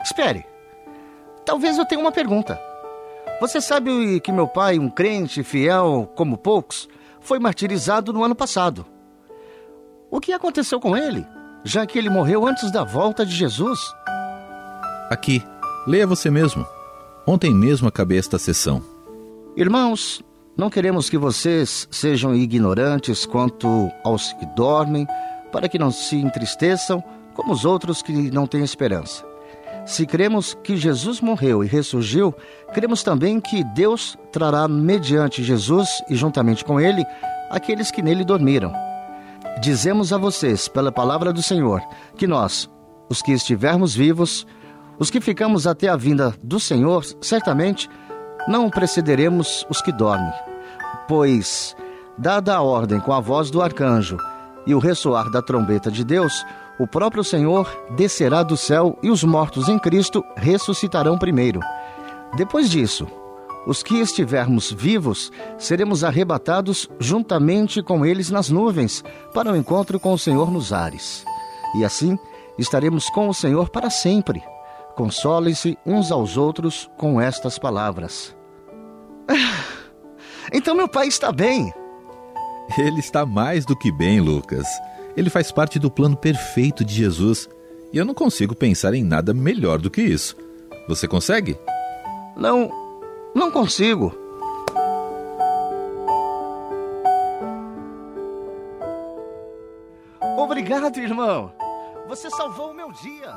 Espere. 0.03 0.45
Talvez 1.45 1.79
eu 1.79 1.87
tenha 1.87 2.01
uma 2.01 2.13
pergunta. 2.13 2.61
Você 3.43 3.61
sabe 3.61 4.21
que 4.21 4.31
meu 4.31 4.47
pai, 4.47 4.79
um 4.79 4.89
crente 4.89 5.43
fiel 5.43 6.09
como 6.15 6.39
poucos, 6.39 6.89
foi 7.21 7.41
martirizado 7.41 8.13
no 8.13 8.23
ano 8.23 8.37
passado. 8.37 8.87
O 10.09 10.21
que 10.21 10.33
aconteceu 10.33 10.79
com 10.79 10.97
ele, 10.97 11.27
já 11.65 11.85
que 11.85 11.99
ele 11.99 12.09
morreu 12.09 12.47
antes 12.47 12.71
da 12.71 12.85
volta 12.85 13.27
de 13.27 13.35
Jesus? 13.35 13.81
Aqui, 15.11 15.43
leia 15.89 16.07
você 16.07 16.31
mesmo. 16.31 16.65
Ontem 17.27 17.53
mesmo 17.53 17.89
acabei 17.89 18.17
esta 18.17 18.39
sessão. 18.39 18.81
Irmãos, 19.57 20.23
não 20.57 20.71
queremos 20.71 21.11
que 21.11 21.19
vocês 21.19 21.89
sejam 21.91 22.37
ignorantes 22.37 23.27
quanto 23.27 23.91
aos 24.05 24.33
que 24.35 24.47
dormem, 24.55 25.05
para 25.51 25.69
que 25.69 25.81
não 25.81 25.91
se 25.91 26.15
entristeçam 26.15 27.03
como 27.35 27.53
os 27.53 27.65
outros 27.65 28.03
que 28.03 28.31
não 28.31 28.47
têm 28.47 28.63
esperança. 28.63 29.32
Se 29.85 30.07
cremos 30.07 30.57
que 30.63 30.77
Jesus 30.77 31.21
morreu 31.21 31.65
e 31.65 31.67
ressurgiu, 31.67 32.33
cremos 32.73 33.03
também 33.03 33.41
que 33.41 33.65
Deus 33.65 34.17
trará 34.31 34.69
mediante 34.69 35.43
Jesus 35.43 36.03
e 36.09 36.15
juntamente 36.15 36.65
com 36.65 36.81
ele 36.81 37.05
aqueles 37.51 37.91
que 37.91 38.01
nele 38.01 38.25
dormiram. 38.25 38.73
Dizemos 39.61 40.13
a 40.13 40.19
vocês, 40.19 40.69
pela 40.69 40.93
palavra 40.93 41.33
do 41.33 41.43
Senhor, 41.43 41.83
que 42.17 42.27
nós, 42.27 42.71
os 43.09 43.21
que 43.21 43.33
estivermos 43.33 43.95
vivos, 43.95 44.47
os 44.99 45.11
que 45.11 45.21
ficamos 45.21 45.67
até 45.67 45.89
a 45.89 45.97
vinda 45.97 46.35
do 46.43 46.61
Senhor, 46.61 47.05
certamente 47.21 47.89
não 48.49 48.71
precederemos 48.71 49.67
os 49.69 49.83
que 49.83 49.93
dormem. 49.93 50.33
Pois, 51.09 51.77
dada 52.17 52.55
a 52.55 52.63
ordem 52.63 53.01
com 53.01 53.13
a 53.13 53.21
voz 53.21 53.51
do 53.51 53.61
arcanjo 53.61 54.17
e 54.67 54.75
o 54.75 54.79
ressoar 54.79 55.31
da 55.31 55.43
trombeta 55.43 55.91
de 55.91 56.05
Deus, 56.05 56.45
o 56.83 56.87
próprio 56.87 57.23
Senhor 57.23 57.71
descerá 57.91 58.43
do 58.43 58.57
céu 58.57 58.99
e 59.05 59.09
os 59.09 59.23
mortos 59.23 59.69
em 59.69 59.79
Cristo 59.79 60.25
ressuscitarão 60.35 61.17
primeiro. 61.17 61.61
Depois 62.37 62.69
disso, 62.69 63.07
os 63.69 63.85
que 63.85 64.01
estivermos 64.01 64.73
vivos 64.73 65.31
seremos 65.57 66.03
arrebatados 66.03 66.91
juntamente 66.99 67.81
com 67.85 68.05
eles 68.05 68.31
nas 68.31 68.51
nuvens 68.51 69.05
para 69.33 69.53
o 69.53 69.57
encontro 69.57 70.01
com 70.01 70.13
o 70.13 70.19
Senhor 70.19 70.51
nos 70.51 70.73
ares. 70.73 71.25
E 71.77 71.85
assim 71.85 72.19
estaremos 72.59 73.09
com 73.11 73.29
o 73.29 73.35
Senhor 73.35 73.69
para 73.69 73.89
sempre. 73.89 74.43
Consolem-se 74.97 75.79
uns 75.87 76.11
aos 76.11 76.37
outros 76.37 76.91
com 76.99 77.21
estas 77.21 77.61
palavras. 77.61 78.35
Então 80.53 80.75
meu 80.75 80.89
pai 80.89 81.07
está 81.07 81.31
bem. 81.31 81.73
Ele 82.77 82.99
está 82.99 83.25
mais 83.25 83.65
do 83.65 83.79
que 83.79 83.93
bem, 83.93 84.21
Lucas. 84.21 84.67
Ele 85.17 85.31
faz 85.31 85.53
parte 85.53 85.79
do 85.79 85.91
plano 85.91 86.17
perfeito 86.17 86.85
de 86.85 86.95
Jesus. 86.95 87.49
E 87.93 87.99
eu 87.99 88.05
não 88.05 88.15
consigo 88.15 88.55
pensar 88.55 88.95
em 88.95 89.05
nada 89.05 89.35
melhor 89.35 89.79
do 89.79 89.91
que 89.91 90.01
isso. 90.01 90.37
Você 90.89 91.07
consegue? 91.07 91.59
Não, 92.37 92.71
não 93.35 93.51
consigo. 93.51 94.15
Obrigado, 100.39 100.99
irmão. 100.99 101.53
Você 102.09 102.31
salvou 102.31 102.71
o 102.71 102.75
meu 102.75 102.91
dia. 102.93 103.33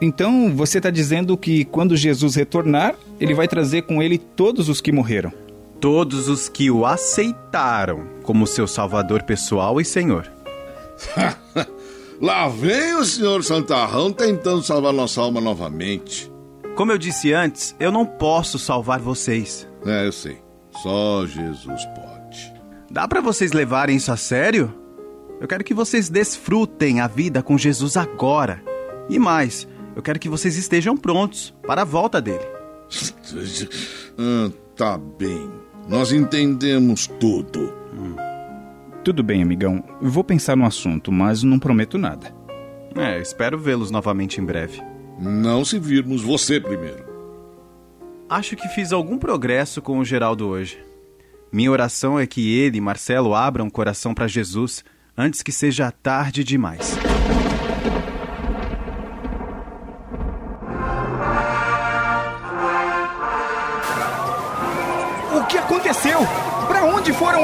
Então 0.00 0.54
você 0.54 0.78
está 0.78 0.90
dizendo 0.90 1.36
que 1.36 1.64
quando 1.64 1.96
Jesus 1.96 2.36
retornar, 2.36 2.94
ele 3.18 3.34
vai 3.34 3.48
trazer 3.48 3.82
com 3.82 4.00
ele 4.02 4.16
todos 4.16 4.68
os 4.68 4.80
que 4.80 4.92
morreram? 4.92 5.32
Todos 5.80 6.28
os 6.28 6.48
que 6.48 6.70
o 6.70 6.84
aceitaram 6.84 8.08
como 8.22 8.46
seu 8.46 8.66
salvador 8.66 9.22
pessoal 9.22 9.80
e 9.80 9.84
senhor. 9.84 10.30
Lá 12.20 12.48
vem 12.48 12.96
o 12.96 13.04
senhor 13.04 13.44
Santarrão 13.44 14.12
tentando 14.12 14.62
salvar 14.62 14.92
nossa 14.92 15.20
alma 15.20 15.40
novamente. 15.40 16.32
Como 16.74 16.90
eu 16.90 16.98
disse 16.98 17.32
antes, 17.32 17.76
eu 17.78 17.92
não 17.92 18.04
posso 18.04 18.58
salvar 18.58 18.98
vocês. 18.98 19.68
É, 19.86 20.06
eu 20.06 20.12
sei. 20.12 20.38
Só 20.82 21.26
Jesus 21.26 21.84
pode. 21.86 22.52
Dá 22.90 23.06
para 23.06 23.20
vocês 23.20 23.52
levarem 23.52 23.96
isso 23.96 24.10
a 24.10 24.16
sério? 24.16 24.74
Eu 25.40 25.46
quero 25.46 25.62
que 25.62 25.74
vocês 25.74 26.08
desfrutem 26.08 27.00
a 27.00 27.06
vida 27.06 27.42
com 27.42 27.56
Jesus 27.56 27.96
agora. 27.96 28.62
E 29.08 29.18
mais, 29.18 29.68
eu 29.94 30.02
quero 30.02 30.18
que 30.18 30.28
vocês 30.28 30.56
estejam 30.56 30.96
prontos 30.96 31.54
para 31.66 31.82
a 31.82 31.84
volta 31.84 32.20
dele. 32.20 32.44
ah, 34.18 34.50
tá 34.74 34.98
bem. 34.98 35.67
Nós 35.88 36.12
entendemos 36.12 37.06
tudo. 37.06 37.72
Hum. 37.94 38.14
Tudo 39.02 39.22
bem, 39.22 39.42
amigão. 39.42 39.82
Vou 40.02 40.22
pensar 40.22 40.54
no 40.54 40.66
assunto, 40.66 41.10
mas 41.10 41.42
não 41.42 41.58
prometo 41.58 41.96
nada. 41.96 42.34
É, 42.94 43.18
espero 43.20 43.58
vê-los 43.58 43.90
novamente 43.90 44.40
em 44.40 44.44
breve. 44.44 44.82
Não 45.18 45.64
se 45.64 45.78
virmos 45.78 46.22
você 46.22 46.60
primeiro. 46.60 47.06
Acho 48.28 48.54
que 48.54 48.68
fiz 48.68 48.92
algum 48.92 49.16
progresso 49.16 49.80
com 49.80 49.98
o 49.98 50.04
Geraldo 50.04 50.46
hoje. 50.46 50.78
Minha 51.50 51.70
oração 51.70 52.18
é 52.18 52.26
que 52.26 52.54
ele 52.54 52.76
e 52.76 52.80
Marcelo 52.80 53.34
abram 53.34 53.66
o 53.66 53.70
coração 53.70 54.12
para 54.12 54.28
Jesus 54.28 54.84
antes 55.16 55.42
que 55.42 55.50
seja 55.50 55.90
tarde 55.90 56.44
demais. 56.44 56.98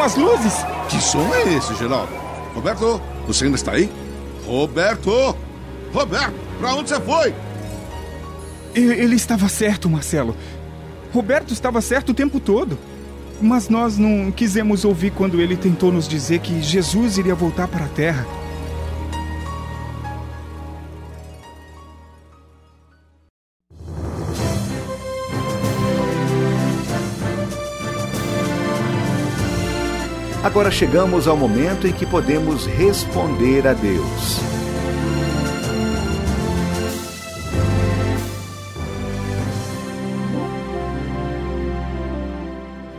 As 0.05 0.17
luzes? 0.17 0.53
Que 0.89 1.01
som 1.01 1.35
é 1.35 1.55
esse, 1.55 1.75
Geraldo? 1.77 2.13
Roberto, 2.55 3.01
você 3.27 3.47
ainda 3.47 3.57
está 3.57 3.73
aí? 3.73 3.91
Roberto! 4.47 5.35
Roberto, 5.93 6.35
para 6.61 6.75
onde 6.75 6.91
você 6.91 7.01
foi? 7.01 7.35
Ele 8.75 9.17
estava 9.17 9.49
certo, 9.49 9.89
Marcelo. 9.89 10.37
Roberto 11.13 11.53
estava 11.53 11.81
certo 11.81 12.11
o 12.11 12.15
tempo 12.15 12.39
todo. 12.39 12.79
Mas 13.41 13.69
nós 13.69 13.97
não 13.97 14.31
quisemos 14.31 14.85
ouvir 14.85 15.11
quando 15.11 15.41
ele 15.41 15.57
tentou 15.57 15.91
nos 15.91 16.07
dizer 16.07 16.41
que 16.41 16.61
Jesus 16.61 17.17
iria 17.19 17.35
voltar 17.35 17.67
para 17.67 17.87
a 17.87 17.89
terra. 17.89 18.27
Agora 30.45 30.71
chegamos 30.71 31.27
ao 31.27 31.39
momento 31.39 31.87
em 31.87 31.93
que 31.95 32.05
podemos 32.05 32.67
responder 32.67 33.67
a 33.67 33.73
Deus. 33.73 34.39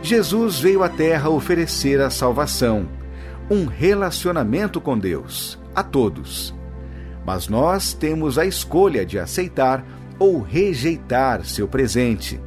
Jesus 0.02 0.58
veio 0.58 0.82
à 0.82 0.88
Terra 0.88 1.30
oferecer 1.30 2.00
a 2.00 2.10
salvação, 2.10 2.88
um 3.48 3.66
relacionamento 3.66 4.80
com 4.80 4.98
Deus, 4.98 5.56
a 5.72 5.84
todos. 5.84 6.52
Mas 7.24 7.46
nós 7.46 7.92
temos 7.92 8.38
a 8.38 8.44
escolha 8.44 9.06
de 9.06 9.20
aceitar 9.20 9.86
ou 10.18 10.42
rejeitar 10.42 11.44
seu 11.44 11.68
presente. 11.68 12.40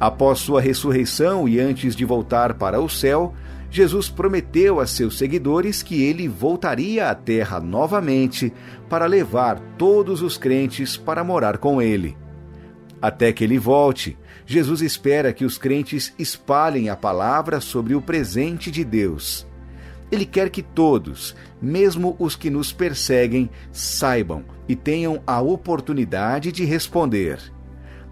Após 0.00 0.38
sua 0.38 0.62
ressurreição 0.62 1.46
e 1.46 1.60
antes 1.60 1.94
de 1.94 2.06
voltar 2.06 2.54
para 2.54 2.80
o 2.80 2.88
céu, 2.88 3.34
Jesus 3.76 4.08
prometeu 4.08 4.80
a 4.80 4.86
seus 4.86 5.18
seguidores 5.18 5.82
que 5.82 6.02
ele 6.02 6.26
voltaria 6.26 7.10
à 7.10 7.14
terra 7.14 7.60
novamente 7.60 8.50
para 8.88 9.04
levar 9.04 9.60
todos 9.76 10.22
os 10.22 10.38
crentes 10.38 10.96
para 10.96 11.22
morar 11.22 11.58
com 11.58 11.82
ele. 11.82 12.16
Até 13.02 13.34
que 13.34 13.44
ele 13.44 13.58
volte, 13.58 14.16
Jesus 14.46 14.80
espera 14.80 15.30
que 15.30 15.44
os 15.44 15.58
crentes 15.58 16.14
espalhem 16.18 16.88
a 16.88 16.96
palavra 16.96 17.60
sobre 17.60 17.94
o 17.94 18.00
presente 18.00 18.70
de 18.70 18.82
Deus. 18.82 19.46
Ele 20.10 20.24
quer 20.24 20.48
que 20.48 20.62
todos, 20.62 21.36
mesmo 21.60 22.16
os 22.18 22.34
que 22.34 22.48
nos 22.48 22.72
perseguem, 22.72 23.50
saibam 23.70 24.42
e 24.66 24.74
tenham 24.74 25.22
a 25.26 25.42
oportunidade 25.42 26.50
de 26.50 26.64
responder 26.64 27.38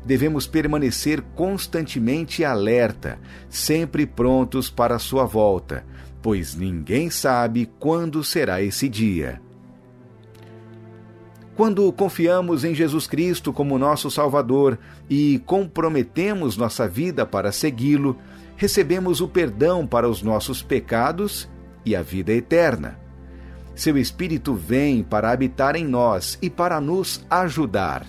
devemos 0.05 0.47
permanecer 0.47 1.23
constantemente 1.35 2.45
alerta, 2.45 3.19
sempre 3.49 4.07
prontos 4.07 4.71
para 4.71 4.97
a 4.97 4.99
sua 4.99 5.25
volta, 5.25 5.85
pois 6.21 6.55
ninguém 6.55 7.11
sabe 7.11 7.71
quando 7.79 8.23
será 8.23 8.63
esse 8.63 8.89
dia. 8.89 9.41
Quando 11.57 11.91
confiamos 11.93 12.65
em 12.65 12.75
Jesus 12.75 13.07
Cristo 13.07 13.53
como 13.53 13.79
nosso 13.79 14.11
Salvador 14.11 14.77
e 15.09 15.41
comprometemos 15.47 16.57
nossa 16.57 16.89
vida 16.89 17.25
para 17.25 17.53
segui-lo, 17.53 18.19
recebemos 18.57 19.21
o 19.21 19.29
perdão 19.29 19.87
para 19.87 20.09
os 20.09 20.21
nossos 20.21 20.63
pecados 20.63 21.49
e 21.85 21.95
a 21.95 22.03
vida 22.03 22.33
eterna. 22.33 22.99
Seu 23.75 23.97
Espírito 23.97 24.55
vem 24.55 25.03
para 25.03 25.31
habitar 25.31 25.77
em 25.77 25.85
nós 25.85 26.39
e 26.43 26.51
para 26.51 26.81
nos 26.81 27.25
ajudar. 27.31 28.05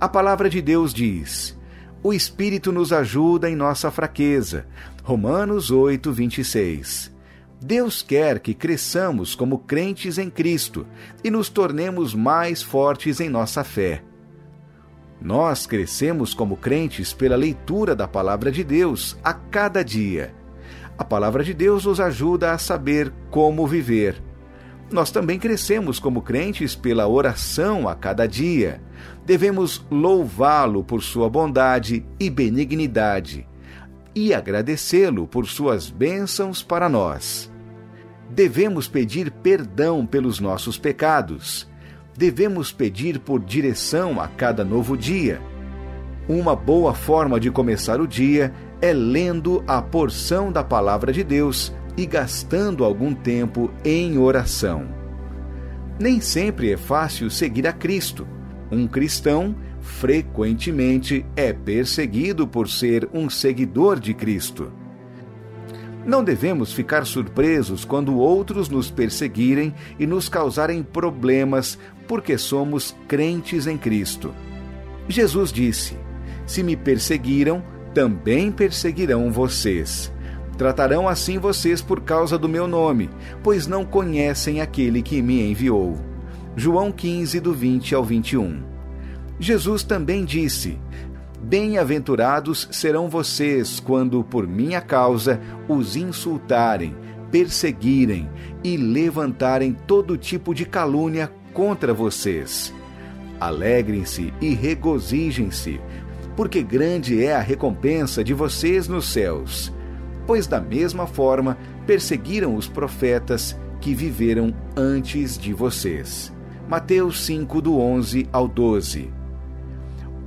A 0.00 0.08
palavra 0.08 0.48
de 0.48 0.62
Deus 0.62 0.94
diz: 0.94 1.58
O 2.04 2.12
Espírito 2.12 2.70
nos 2.70 2.92
ajuda 2.92 3.50
em 3.50 3.56
nossa 3.56 3.90
fraqueza. 3.90 4.64
Romanos 5.02 5.72
8, 5.72 6.12
26. 6.12 7.12
Deus 7.60 8.00
quer 8.00 8.38
que 8.38 8.54
cresçamos 8.54 9.34
como 9.34 9.58
crentes 9.58 10.16
em 10.16 10.30
Cristo 10.30 10.86
e 11.24 11.30
nos 11.30 11.48
tornemos 11.48 12.14
mais 12.14 12.62
fortes 12.62 13.18
em 13.18 13.28
nossa 13.28 13.64
fé. 13.64 14.04
Nós 15.20 15.66
crescemos 15.66 16.32
como 16.32 16.56
crentes 16.56 17.12
pela 17.12 17.34
leitura 17.34 17.96
da 17.96 18.06
Palavra 18.06 18.52
de 18.52 18.62
Deus 18.62 19.18
a 19.24 19.34
cada 19.34 19.82
dia. 19.82 20.32
A 20.96 21.02
Palavra 21.02 21.42
de 21.42 21.52
Deus 21.52 21.86
nos 21.86 21.98
ajuda 21.98 22.52
a 22.52 22.58
saber 22.58 23.12
como 23.30 23.66
viver. 23.66 24.27
Nós 24.90 25.10
também 25.10 25.38
crescemos 25.38 25.98
como 25.98 26.22
crentes 26.22 26.74
pela 26.74 27.06
oração 27.06 27.88
a 27.88 27.94
cada 27.94 28.26
dia 28.26 28.80
devemos 29.28 29.84
louvá-lo 29.90 30.82
por 30.82 31.02
sua 31.02 31.28
bondade 31.28 32.02
e 32.18 32.30
benignidade 32.30 33.46
e 34.14 34.32
agradecê-lo 34.32 35.26
por 35.26 35.46
suas 35.46 35.90
bênçãos 35.90 36.62
para 36.62 36.88
nós. 36.88 37.52
Devemos 38.30 38.88
pedir 38.88 39.30
perdão 39.30 40.06
pelos 40.06 40.40
nossos 40.40 40.78
pecados. 40.78 41.68
Devemos 42.16 42.72
pedir 42.72 43.20
por 43.20 43.44
direção 43.44 44.18
a 44.18 44.28
cada 44.28 44.64
novo 44.64 44.96
dia. 44.96 45.42
Uma 46.26 46.56
boa 46.56 46.94
forma 46.94 47.38
de 47.38 47.50
começar 47.50 48.00
o 48.00 48.08
dia 48.08 48.50
é 48.80 48.94
lendo 48.94 49.62
a 49.66 49.82
porção 49.82 50.50
da 50.50 50.64
Palavra 50.64 51.12
de 51.12 51.22
Deus 51.22 51.70
e 51.98 52.06
gastando 52.06 52.82
algum 52.82 53.14
tempo 53.14 53.70
em 53.84 54.16
oração. 54.16 54.88
Nem 56.00 56.18
sempre 56.18 56.72
é 56.72 56.78
fácil 56.78 57.28
seguir 57.30 57.66
a 57.66 57.72
Cristo 57.74 58.26
um 58.70 58.86
cristão 58.86 59.54
frequentemente 59.80 61.24
é 61.34 61.52
perseguido 61.52 62.46
por 62.46 62.68
ser 62.68 63.08
um 63.14 63.30
seguidor 63.30 63.98
de 63.98 64.12
Cristo. 64.12 64.70
Não 66.04 66.22
devemos 66.22 66.72
ficar 66.72 67.06
surpresos 67.06 67.84
quando 67.84 68.16
outros 68.16 68.68
nos 68.68 68.90
perseguirem 68.90 69.74
e 69.98 70.06
nos 70.06 70.28
causarem 70.28 70.82
problemas 70.82 71.78
porque 72.06 72.38
somos 72.38 72.94
crentes 73.06 73.66
em 73.66 73.76
Cristo. 73.76 74.34
Jesus 75.08 75.52
disse: 75.52 75.96
Se 76.46 76.62
me 76.62 76.76
perseguiram, 76.76 77.62
também 77.94 78.50
perseguirão 78.52 79.30
vocês. 79.30 80.12
Tratarão 80.58 81.08
assim 81.08 81.38
vocês 81.38 81.80
por 81.80 82.00
causa 82.00 82.36
do 82.36 82.48
meu 82.48 82.66
nome, 82.66 83.08
pois 83.44 83.68
não 83.68 83.84
conhecem 83.84 84.60
aquele 84.60 85.00
que 85.02 85.22
me 85.22 85.40
enviou. 85.40 85.96
João 86.56 86.90
15, 86.90 87.38
do 87.38 87.54
20 87.54 87.94
ao 87.94 88.04
21. 88.04 88.64
Jesus 89.38 89.84
também 89.84 90.24
disse: 90.24 90.76
Bem-aventurados 91.40 92.68
serão 92.72 93.08
vocês 93.08 93.78
quando, 93.78 94.24
por 94.24 94.48
minha 94.48 94.80
causa, 94.80 95.40
os 95.68 95.94
insultarem, 95.94 96.96
perseguirem 97.30 98.28
e 98.64 98.76
levantarem 98.76 99.72
todo 99.86 100.18
tipo 100.18 100.52
de 100.52 100.64
calúnia 100.64 101.30
contra 101.54 101.94
vocês. 101.94 102.74
Alegrem-se 103.38 104.34
e 104.40 104.54
regozijem-se, 104.54 105.80
porque 106.34 106.64
grande 106.64 107.22
é 107.22 107.36
a 107.36 107.40
recompensa 107.40 108.24
de 108.24 108.34
vocês 108.34 108.88
nos 108.88 109.12
céus. 109.12 109.72
Pois, 110.28 110.46
da 110.46 110.60
mesma 110.60 111.06
forma, 111.06 111.56
perseguiram 111.86 112.54
os 112.54 112.68
profetas 112.68 113.56
que 113.80 113.94
viveram 113.94 114.54
antes 114.76 115.38
de 115.38 115.54
vocês. 115.54 116.30
Mateus 116.68 117.24
5, 117.24 117.62
do 117.62 117.78
11 117.78 118.28
ao 118.30 118.46
12. 118.46 119.10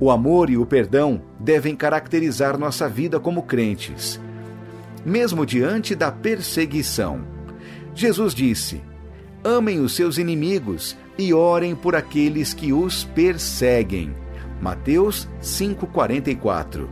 O 0.00 0.10
amor 0.10 0.50
e 0.50 0.58
o 0.58 0.66
perdão 0.66 1.22
devem 1.38 1.76
caracterizar 1.76 2.58
nossa 2.58 2.88
vida 2.88 3.20
como 3.20 3.44
crentes, 3.44 4.20
mesmo 5.06 5.46
diante 5.46 5.94
da 5.94 6.10
perseguição. 6.10 7.20
Jesus 7.94 8.34
disse: 8.34 8.82
Amem 9.44 9.78
os 9.78 9.94
seus 9.94 10.18
inimigos 10.18 10.96
e 11.16 11.32
orem 11.32 11.76
por 11.76 11.94
aqueles 11.94 12.52
que 12.52 12.72
os 12.72 13.04
perseguem. 13.04 14.12
Mateus 14.60 15.28
5:44. 15.40 16.88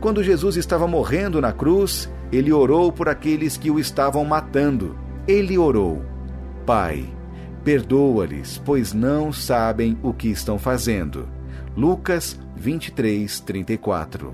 Quando 0.00 0.24
Jesus 0.24 0.56
estava 0.56 0.86
morrendo 0.86 1.38
na 1.38 1.52
cruz, 1.52 2.08
ele 2.32 2.52
orou 2.52 2.92
por 2.92 3.08
aqueles 3.08 3.56
que 3.56 3.70
o 3.70 3.78
estavam 3.78 4.24
matando. 4.24 4.96
Ele 5.26 5.56
orou: 5.58 6.02
Pai, 6.64 7.04
Perdoa-lhes, 7.66 8.62
pois 8.64 8.92
não 8.92 9.32
sabem 9.32 9.98
o 10.00 10.14
que 10.14 10.28
estão 10.28 10.56
fazendo. 10.56 11.28
Lucas 11.76 12.38
23, 12.54 13.40
34. 13.40 14.32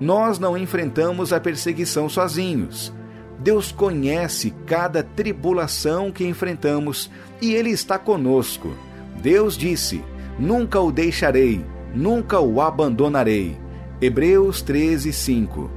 Nós 0.00 0.40
não 0.40 0.58
enfrentamos 0.58 1.32
a 1.32 1.38
perseguição 1.38 2.08
sozinhos. 2.08 2.92
Deus 3.38 3.70
conhece 3.70 4.52
cada 4.66 5.04
tribulação 5.04 6.10
que 6.10 6.26
enfrentamos 6.26 7.08
e 7.40 7.54
Ele 7.54 7.70
está 7.70 7.96
conosco. 7.96 8.74
Deus 9.22 9.56
disse: 9.56 10.02
Nunca 10.36 10.80
o 10.80 10.90
deixarei, 10.90 11.64
nunca 11.94 12.40
o 12.40 12.60
abandonarei. 12.60 13.56
Hebreus 14.00 14.62
13, 14.62 15.12
5. 15.12 15.70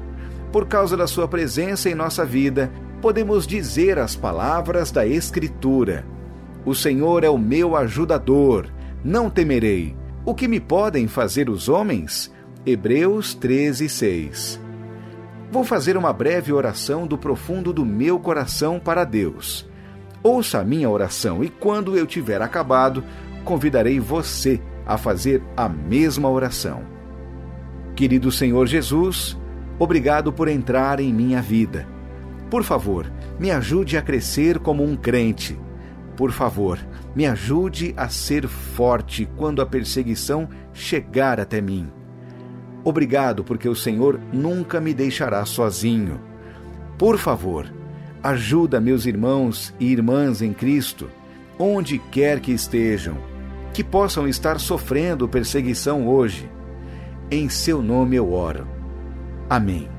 Por 0.55 0.69
causa 0.69 0.95
da 0.95 1.05
Sua 1.05 1.27
presença 1.27 1.89
em 1.89 1.93
nossa 1.93 2.23
vida, 2.23 2.71
podemos 3.01 3.45
dizer 3.45 3.99
as 3.99 4.15
palavras 4.15 4.89
da 4.89 5.05
Escritura 5.05 6.05
o 6.65 6.73
Senhor 6.73 7.25
é 7.25 7.29
o 7.29 7.37
meu 7.37 7.75
ajudador, 7.75 8.67
não 9.03 9.29
temerei. 9.29 9.93
O 10.25 10.33
que 10.33 10.47
me 10.47 10.61
podem 10.61 11.09
fazer 11.09 11.49
os 11.49 11.67
homens? 11.67 12.33
Hebreus 12.65 13.33
13, 13.35 13.89
6. 13.89 14.61
Vou 15.51 15.65
fazer 15.65 15.97
uma 15.97 16.13
breve 16.13 16.53
oração 16.53 17.05
do 17.05 17.17
profundo 17.17 17.73
do 17.73 17.85
meu 17.85 18.17
coração 18.17 18.79
para 18.79 19.03
Deus. 19.03 19.69
Ouça 20.23 20.59
a 20.59 20.63
minha 20.63 20.89
oração 20.89 21.43
e, 21.43 21.49
quando 21.49 21.97
eu 21.97 22.07
tiver 22.07 22.41
acabado, 22.41 23.03
convidarei 23.43 23.99
você 23.99 24.61
a 24.85 24.97
fazer 24.97 25.43
a 25.57 25.67
mesma 25.67 26.29
oração. 26.29 26.81
Querido 27.93 28.31
Senhor 28.31 28.65
Jesus, 28.67 29.37
obrigado 29.79 30.31
por 30.31 30.47
entrar 30.47 30.99
em 30.99 31.13
minha 31.13 31.41
vida. 31.41 31.87
Por 32.49 32.63
favor, 32.63 33.11
me 33.39 33.51
ajude 33.51 33.97
a 33.97 34.01
crescer 34.01 34.59
como 34.59 34.83
um 34.83 34.95
crente 34.95 35.57
por 36.15 36.31
favor, 36.31 36.79
me 37.13 37.25
ajude 37.25 37.93
a 37.97 38.07
ser 38.07 38.47
forte 38.47 39.27
quando 39.35 39.61
a 39.61 39.65
perseguição 39.65 40.47
chegar 40.73 41.39
até 41.39 41.59
mim. 41.59 41.89
Obrigado, 42.83 43.43
porque 43.43 43.67
o 43.67 43.75
Senhor 43.75 44.19
nunca 44.31 44.79
me 44.79 44.93
deixará 44.93 45.43
sozinho. 45.45 46.21
Por 46.97 47.17
favor, 47.17 47.65
ajuda 48.23 48.79
meus 48.79 49.05
irmãos 49.05 49.73
e 49.79 49.91
irmãs 49.91 50.41
em 50.41 50.53
Cristo, 50.53 51.09
onde 51.59 51.99
quer 51.99 52.39
que 52.39 52.53
estejam, 52.53 53.17
que 53.73 53.83
possam 53.83 54.27
estar 54.27 54.59
sofrendo 54.59 55.27
perseguição 55.27 56.07
hoje. 56.07 56.49
Em 57.29 57.49
seu 57.49 57.81
nome 57.81 58.15
eu 58.15 58.31
oro. 58.31 58.74
Amém. 59.49 59.89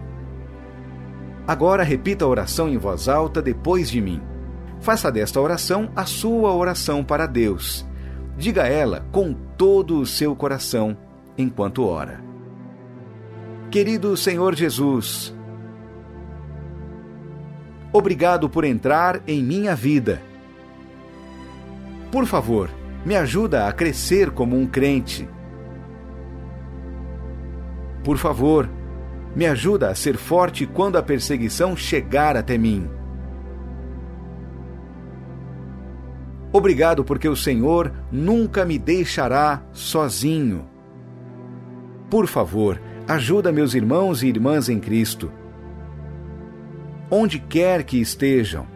Agora 1.46 1.84
repita 1.84 2.24
a 2.24 2.28
oração 2.28 2.68
em 2.68 2.76
voz 2.76 3.08
alta 3.08 3.40
depois 3.40 3.88
de 3.88 4.00
mim. 4.00 4.20
Faça 4.80 5.10
desta 5.10 5.40
oração 5.40 5.90
a 5.94 6.04
sua 6.04 6.52
oração 6.52 7.04
para 7.04 7.26
Deus. 7.26 7.86
Diga 8.36 8.66
ela 8.66 9.06
com 9.12 9.32
todo 9.32 10.00
o 10.00 10.06
seu 10.06 10.34
coração 10.34 10.96
enquanto 11.38 11.86
ora. 11.86 12.20
Querido 13.70 14.16
Senhor 14.16 14.54
Jesus, 14.54 15.34
obrigado 17.92 18.48
por 18.48 18.64
entrar 18.64 19.22
em 19.26 19.42
minha 19.42 19.74
vida. 19.74 20.20
Por 22.10 22.26
favor, 22.26 22.70
me 23.04 23.16
ajuda 23.16 23.66
a 23.66 23.72
crescer 23.72 24.30
como 24.30 24.56
um 24.56 24.66
crente. 24.66 25.28
Por 28.04 28.18
favor, 28.18 28.68
me 29.36 29.44
ajuda 29.46 29.90
a 29.90 29.94
ser 29.94 30.16
forte 30.16 30.66
quando 30.66 30.96
a 30.96 31.02
perseguição 31.02 31.76
chegar 31.76 32.38
até 32.38 32.56
mim. 32.56 32.88
Obrigado 36.50 37.04
porque 37.04 37.28
o 37.28 37.36
Senhor 37.36 37.92
nunca 38.10 38.64
me 38.64 38.78
deixará 38.78 39.62
sozinho. 39.74 40.66
Por 42.08 42.26
favor, 42.26 42.80
ajuda 43.06 43.52
meus 43.52 43.74
irmãos 43.74 44.22
e 44.22 44.28
irmãs 44.28 44.70
em 44.70 44.80
Cristo. 44.80 45.30
Onde 47.10 47.38
quer 47.38 47.84
que 47.84 48.00
estejam, 48.00 48.66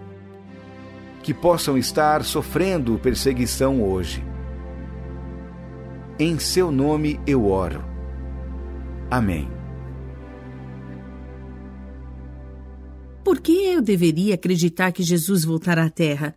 que 1.22 1.32
possam 1.32 1.78
estar 1.78 2.22
sofrendo 2.22 2.98
perseguição 2.98 3.82
hoje. 3.82 4.22
Em 6.18 6.38
seu 6.38 6.70
nome 6.70 7.18
eu 7.26 7.46
oro. 7.46 7.82
Amém. 9.10 9.59
Por 13.30 13.40
que 13.40 13.52
eu 13.52 13.80
deveria 13.80 14.34
acreditar 14.34 14.90
que 14.90 15.04
Jesus 15.04 15.44
voltará 15.44 15.84
à 15.84 15.88
Terra? 15.88 16.36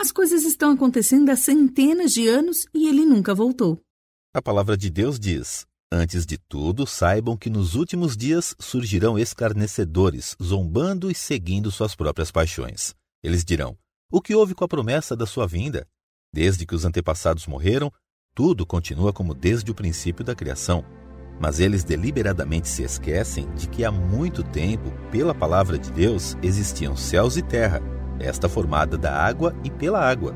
As 0.00 0.12
coisas 0.12 0.44
estão 0.44 0.70
acontecendo 0.70 1.30
há 1.30 1.36
centenas 1.36 2.12
de 2.12 2.28
anos 2.28 2.64
e 2.72 2.88
ele 2.88 3.04
nunca 3.04 3.34
voltou. 3.34 3.80
A 4.32 4.40
palavra 4.40 4.76
de 4.76 4.88
Deus 4.88 5.18
diz: 5.18 5.66
Antes 5.92 6.24
de 6.24 6.38
tudo, 6.38 6.86
saibam 6.86 7.36
que 7.36 7.50
nos 7.50 7.74
últimos 7.74 8.16
dias 8.16 8.54
surgirão 8.56 9.18
escarnecedores, 9.18 10.36
zombando 10.40 11.10
e 11.10 11.14
seguindo 11.14 11.72
suas 11.72 11.96
próprias 11.96 12.30
paixões. 12.30 12.94
Eles 13.20 13.44
dirão: 13.44 13.76
O 14.08 14.20
que 14.20 14.32
houve 14.32 14.54
com 14.54 14.62
a 14.62 14.68
promessa 14.68 15.16
da 15.16 15.26
sua 15.26 15.44
vinda? 15.44 15.88
Desde 16.32 16.64
que 16.64 16.74
os 16.76 16.84
antepassados 16.84 17.48
morreram, 17.48 17.92
tudo 18.32 18.64
continua 18.64 19.12
como 19.12 19.34
desde 19.34 19.72
o 19.72 19.74
princípio 19.74 20.24
da 20.24 20.36
criação. 20.36 20.84
Mas 21.40 21.60
eles 21.60 21.84
deliberadamente 21.84 22.68
se 22.68 22.82
esquecem 22.82 23.48
de 23.54 23.68
que 23.68 23.84
há 23.84 23.90
muito 23.92 24.42
tempo, 24.42 24.92
pela 25.10 25.34
palavra 25.34 25.78
de 25.78 25.90
Deus, 25.92 26.36
existiam 26.42 26.96
céus 26.96 27.36
e 27.36 27.42
terra 27.42 27.80
esta 28.20 28.48
formada 28.48 28.98
da 28.98 29.14
água 29.14 29.54
e 29.62 29.70
pela 29.70 30.00
água. 30.00 30.34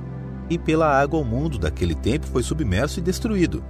E 0.48 0.58
pela 0.58 0.86
água 1.00 1.20
o 1.20 1.24
mundo 1.24 1.58
daquele 1.58 1.94
tempo 1.94 2.26
foi 2.26 2.42
submerso 2.42 2.98
e 2.98 3.02
destruído. 3.02 3.64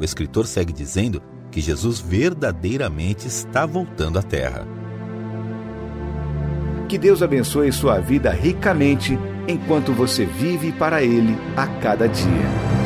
O 0.00 0.04
escritor 0.04 0.46
segue 0.46 0.72
dizendo 0.72 1.22
que 1.50 1.60
Jesus 1.60 2.00
verdadeiramente 2.00 3.28
está 3.28 3.64
voltando 3.64 4.18
à 4.18 4.22
terra. 4.22 4.66
Que 6.88 6.98
Deus 6.98 7.22
abençoe 7.22 7.72
sua 7.72 8.00
vida 8.00 8.30
ricamente 8.30 9.18
enquanto 9.46 9.92
você 9.92 10.24
vive 10.24 10.72
para 10.72 11.02
Ele 11.02 11.36
a 11.56 11.66
cada 11.66 12.08
dia. 12.08 12.83